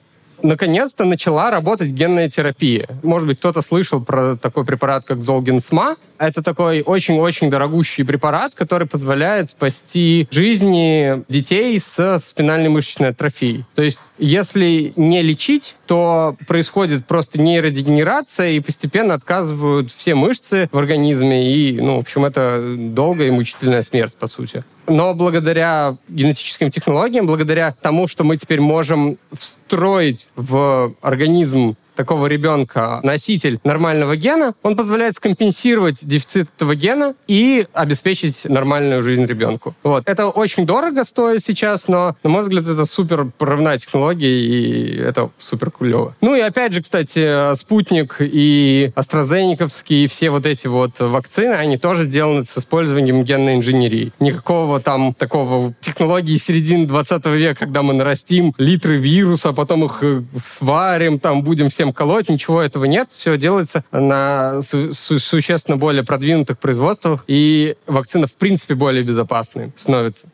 наконец-то 0.44 1.06
начала 1.06 1.50
работать 1.50 1.90
генная 1.90 2.30
терапия. 2.30 2.88
Может 3.02 3.28
быть, 3.28 3.40
кто-то 3.40 3.62
слышал 3.62 4.04
про 4.04 4.36
такой 4.36 4.66
препарат, 4.66 5.06
как 5.06 5.22
Золгенсма. 5.22 5.96
Это 6.18 6.44
такой 6.44 6.82
очень-очень 6.82 7.50
дорогущий 7.50 8.04
препарат, 8.04 8.54
который 8.54 8.88
позволяет 8.88 9.50
спасти 9.50 10.28
жизни 10.30 11.24
детей 11.30 11.80
с 11.80 12.20
спинальной 12.20 12.70
мышечной 12.70 13.10
атрофией. 13.10 13.66
То 13.74 13.82
есть, 13.82 14.12
если 14.18 14.94
не 14.96 15.22
лечить, 15.22 15.76
то 15.88 16.36
происходит 16.48 17.06
просто 17.06 17.42
нейродегенерация, 17.42 18.52
и 18.52 18.60
постепенно 18.60 19.14
отказывают 19.14 19.92
все 19.92 20.16
мышцы 20.16 20.70
в 20.72 20.78
организме, 20.78 21.54
и, 21.54 21.80
ну, 21.80 21.98
в 21.98 22.00
общем, 22.00 22.26
это 22.26 22.76
долгая 22.78 23.30
и 23.30 23.32
мучительная 23.32 23.82
смерть, 23.82 24.16
по 24.16 24.28
сути. 24.28 24.64
Но 24.88 25.14
благодаря 25.14 25.98
генетическим 26.10 26.70
технологиям, 26.70 27.26
благодаря 27.26 27.74
тому, 27.82 28.08
что 28.08 28.24
мы 28.24 28.38
теперь 28.38 28.60
можем 28.60 29.18
встроить 29.32 30.30
в 30.36 30.94
организм 31.02 31.78
такого 31.96 32.28
ребенка 32.28 33.00
носитель 33.04 33.60
нормального 33.64 34.16
гена, 34.16 34.54
он 34.64 34.76
позволяет 34.76 35.16
скомпенсировать 35.16 36.06
дефицит 36.06 36.50
этого 36.56 36.76
гена 36.76 37.16
и 37.28 37.68
обеспечить 37.74 38.46
нормальную 38.46 39.02
жизнь 39.04 39.26
ребенку. 39.26 39.76
Вот. 39.84 40.08
Это 40.08 40.28
очень 40.28 40.66
дорого 40.66 41.04
стоит 41.04 41.44
сейчас, 41.44 41.88
но, 41.88 42.16
на 42.24 42.30
мой 42.30 42.42
взгляд, 42.42 42.68
это 42.68 42.86
супер 42.86 43.28
прорывная 43.38 43.78
технология, 43.78 44.42
и 44.42 44.98
это 44.98 45.30
супер 45.38 45.72
клево. 45.72 46.16
Ну 46.22 46.36
и 46.36 46.40
опять 46.40 46.74
же, 46.74 46.82
кстати, 46.82 47.56
спутник 47.56 48.18
и 48.20 48.92
AstraZeneca, 48.96 49.70
и 49.90 50.08
все 50.08 50.30
вот 50.30 50.46
эти 50.46 50.68
вот 50.68 51.00
вакцины, 51.00 51.54
они 51.54 51.78
тоже 51.78 52.06
сделаны 52.06 52.44
с 52.44 52.58
использованием 52.58 53.24
генной 53.24 53.56
инженерии. 53.56 54.12
Никакого 54.20 54.80
там 54.80 55.14
такого 55.14 55.74
технологии 55.82 56.36
середины 56.38 56.88
20 56.88 57.26
века, 57.28 57.60
когда 57.60 57.82
мы 57.82 57.94
нарастим 57.94 58.54
литры 58.58 58.98
вируса, 58.98 59.54
потом 59.54 59.86
их 59.86 60.04
сварим, 60.42 61.20
там 61.20 61.44
будем 61.44 61.70
все 61.70 61.83
всем 61.84 61.92
колоть, 61.92 62.30
ничего 62.30 62.62
этого 62.62 62.86
нет. 62.86 63.10
Все 63.12 63.38
делается 63.38 63.84
на 63.92 64.62
су- 64.62 64.94
существенно 64.94 65.76
более 65.76 66.04
продвинутых 66.04 66.58
производствах, 66.58 67.26
и 67.28 67.76
вакцина, 67.88 68.26
в 68.26 68.36
принципе, 68.36 68.74
более 68.74 69.04
безопасной 69.04 69.74
становится. 69.76 70.28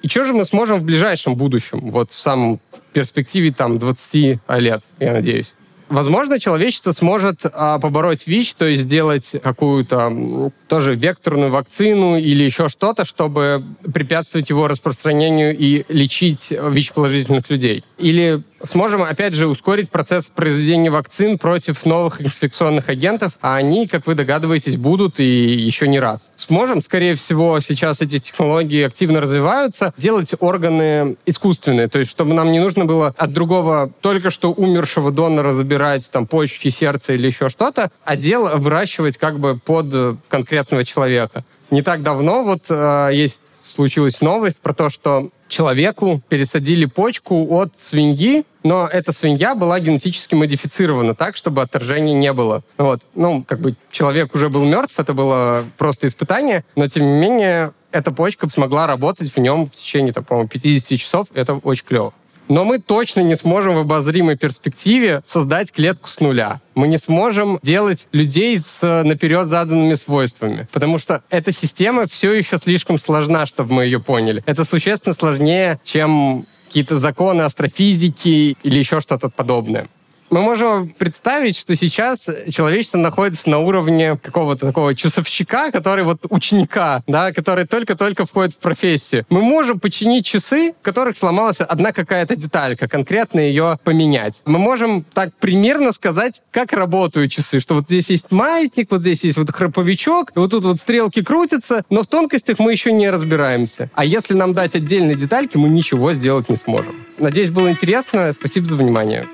И 0.00 0.08
что 0.08 0.24
же 0.24 0.32
мы 0.32 0.46
сможем 0.46 0.78
в 0.78 0.82
ближайшем 0.82 1.34
будущем, 1.34 1.80
вот 1.90 2.10
в 2.10 2.18
самом 2.18 2.58
перспективе 2.94 3.52
там 3.52 3.78
20 3.78 4.40
лет, 4.48 4.84
я 4.98 5.12
надеюсь? 5.12 5.54
Возможно, 5.90 6.40
человечество 6.40 6.92
сможет 6.92 7.42
а, 7.44 7.78
побороть 7.78 8.26
ВИЧ, 8.26 8.54
то 8.54 8.64
есть 8.64 8.84
сделать 8.84 9.36
какую-то 9.42 10.50
тоже 10.66 10.94
векторную 10.94 11.52
вакцину 11.52 12.16
или 12.16 12.42
еще 12.42 12.68
что-то, 12.68 13.04
чтобы 13.04 13.62
препятствовать 13.92 14.48
его 14.48 14.66
распространению 14.66 15.54
и 15.56 15.84
лечить 15.88 16.50
ВИЧ-положительных 16.50 17.50
людей. 17.50 17.84
Или 17.98 18.42
сможем, 18.62 19.02
опять 19.02 19.34
же, 19.34 19.46
ускорить 19.46 19.90
процесс 19.90 20.30
произведения 20.30 20.90
вакцин 20.90 21.38
против 21.38 21.84
новых 21.86 22.20
инфекционных 22.20 22.88
агентов, 22.88 23.38
а 23.40 23.56
они, 23.56 23.86
как 23.86 24.06
вы 24.06 24.14
догадываетесь, 24.14 24.76
будут 24.76 25.20
и 25.20 25.24
еще 25.24 25.88
не 25.88 26.00
раз. 26.00 26.32
Сможем, 26.36 26.82
скорее 26.82 27.14
всего, 27.14 27.60
сейчас 27.60 28.00
эти 28.00 28.18
технологии 28.18 28.82
активно 28.82 29.20
развиваются, 29.20 29.92
делать 29.96 30.32
органы 30.40 31.16
искусственные, 31.26 31.88
то 31.88 31.98
есть 31.98 32.10
чтобы 32.10 32.34
нам 32.34 32.52
не 32.52 32.60
нужно 32.60 32.84
было 32.84 33.14
от 33.16 33.32
другого 33.32 33.92
только 34.00 34.30
что 34.30 34.52
умершего 34.52 35.10
донора 35.10 35.52
забирать 35.52 36.10
там 36.10 36.26
почки, 36.26 36.68
сердце 36.68 37.14
или 37.14 37.26
еще 37.26 37.48
что-то, 37.48 37.90
а 38.04 38.16
дело 38.16 38.56
выращивать 38.56 39.18
как 39.18 39.38
бы 39.38 39.58
под 39.58 40.18
конкретного 40.28 40.84
человека. 40.84 41.44
Не 41.70 41.82
так 41.82 42.02
давно 42.02 42.44
вот 42.44 42.64
э, 42.68 43.10
есть 43.12 43.42
случилась 43.74 44.20
новость 44.20 44.60
про 44.60 44.74
то, 44.74 44.88
что 44.90 45.30
человеку 45.54 46.20
пересадили 46.28 46.84
почку 46.84 47.46
от 47.54 47.76
свиньи, 47.76 48.44
но 48.64 48.88
эта 48.88 49.12
свинья 49.12 49.54
была 49.54 49.78
генетически 49.78 50.34
модифицирована 50.34 51.14
так, 51.14 51.36
чтобы 51.36 51.62
отторжения 51.62 52.14
не 52.14 52.32
было. 52.32 52.62
Вот. 52.76 53.02
Ну, 53.14 53.44
как 53.46 53.60
бы 53.60 53.76
человек 53.92 54.34
уже 54.34 54.48
был 54.48 54.64
мертв, 54.64 54.98
это 54.98 55.14
было 55.14 55.64
просто 55.78 56.08
испытание, 56.08 56.64
но 56.74 56.88
тем 56.88 57.04
не 57.04 57.20
менее 57.20 57.72
эта 57.92 58.10
почка 58.10 58.48
смогла 58.48 58.88
работать 58.88 59.30
в 59.32 59.38
нем 59.38 59.66
в 59.66 59.70
течение, 59.70 60.12
там, 60.12 60.24
по-моему, 60.24 60.48
50 60.48 60.98
часов. 60.98 61.28
Это 61.34 61.54
очень 61.54 61.86
клево. 61.86 62.12
Но 62.48 62.64
мы 62.64 62.78
точно 62.78 63.20
не 63.20 63.36
сможем 63.36 63.74
в 63.74 63.78
обозримой 63.78 64.36
перспективе 64.36 65.22
создать 65.24 65.72
клетку 65.72 66.08
с 66.08 66.20
нуля. 66.20 66.60
Мы 66.74 66.88
не 66.88 66.98
сможем 66.98 67.58
делать 67.62 68.08
людей 68.12 68.58
с 68.58 69.02
наперед 69.02 69.48
заданными 69.48 69.94
свойствами, 69.94 70.68
потому 70.72 70.98
что 70.98 71.22
эта 71.30 71.52
система 71.52 72.06
все 72.06 72.32
еще 72.32 72.58
слишком 72.58 72.98
сложна, 72.98 73.46
чтобы 73.46 73.74
мы 73.74 73.84
ее 73.84 74.00
поняли. 74.00 74.42
Это 74.46 74.64
существенно 74.64 75.14
сложнее, 75.14 75.80
чем 75.84 76.46
какие-то 76.66 76.98
законы 76.98 77.42
астрофизики 77.42 78.56
или 78.62 78.78
еще 78.78 79.00
что-то 79.00 79.28
подобное. 79.30 79.88
Мы 80.30 80.42
можем 80.42 80.88
представить, 80.88 81.56
что 81.56 81.76
сейчас 81.76 82.28
человечество 82.50 82.98
находится 82.98 83.48
на 83.50 83.58
уровне 83.58 84.18
какого-то 84.20 84.66
такого 84.66 84.94
часовщика, 84.94 85.70
который 85.70 86.04
вот 86.04 86.18
ученика, 86.30 87.02
да, 87.06 87.32
который 87.32 87.66
только-только 87.66 88.24
входит 88.24 88.54
в 88.54 88.58
профессию. 88.58 89.26
Мы 89.28 89.42
можем 89.42 89.78
починить 89.78 90.26
часы, 90.26 90.72
в 90.80 90.84
которых 90.84 91.16
сломалась 91.16 91.60
одна 91.60 91.92
какая-то 91.92 92.36
деталька, 92.36 92.88
конкретно 92.88 93.40
ее 93.40 93.78
поменять. 93.84 94.42
Мы 94.44 94.58
можем 94.58 95.04
так 95.04 95.36
примерно 95.38 95.92
сказать, 95.92 96.42
как 96.50 96.72
работают 96.72 97.30
часы, 97.30 97.60
что 97.60 97.74
вот 97.74 97.84
здесь 97.84 98.10
есть 98.10 98.30
маятник, 98.32 98.90
вот 98.90 99.02
здесь 99.02 99.24
есть 99.24 99.36
вот 99.36 99.50
храповичок, 99.50 100.32
и 100.34 100.38
вот 100.38 100.50
тут 100.50 100.64
вот 100.64 100.78
стрелки 100.78 101.22
крутятся, 101.22 101.84
но 101.90 102.02
в 102.02 102.06
тонкостях 102.06 102.58
мы 102.58 102.72
еще 102.72 102.92
не 102.92 103.10
разбираемся. 103.10 103.90
А 103.94 104.04
если 104.04 104.34
нам 104.34 104.54
дать 104.54 104.74
отдельные 104.74 105.16
детальки, 105.16 105.56
мы 105.56 105.68
ничего 105.68 106.12
сделать 106.12 106.48
не 106.48 106.56
сможем. 106.56 106.96
Надеюсь, 107.18 107.50
было 107.50 107.70
интересно. 107.70 108.32
Спасибо 108.32 108.66
за 108.66 108.76
внимание. 108.76 109.28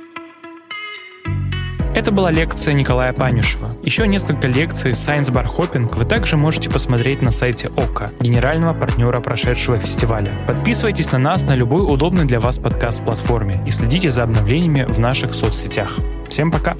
Это 1.93 2.13
была 2.13 2.31
лекция 2.31 2.73
Николая 2.73 3.13
Панюшева. 3.13 3.69
Еще 3.83 4.07
несколько 4.07 4.47
лекций 4.47 4.93
Science 4.93 5.31
Bar 5.33 5.47
Hopping 5.47 5.93
вы 5.97 6.05
также 6.05 6.37
можете 6.37 6.71
посмотреть 6.71 7.21
на 7.21 7.33
сайте 7.33 7.69
ОККО, 7.77 8.11
генерального 8.21 8.75
партнера 8.75 9.21
прошедшего 9.21 9.77
фестиваля. 9.77 10.33
Подписывайтесь 10.47 11.11
на 11.11 11.19
нас 11.19 11.43
на 11.43 11.57
любой 11.57 11.83
удобный 11.83 12.27
для 12.27 12.39
вас 12.39 12.59
подкаст-платформе 12.59 13.61
и 13.67 13.71
следите 13.71 14.09
за 14.09 14.23
обновлениями 14.23 14.85
в 14.85 15.01
наших 15.01 15.35
соцсетях. 15.35 15.99
Всем 16.29 16.53
пока! 16.53 16.77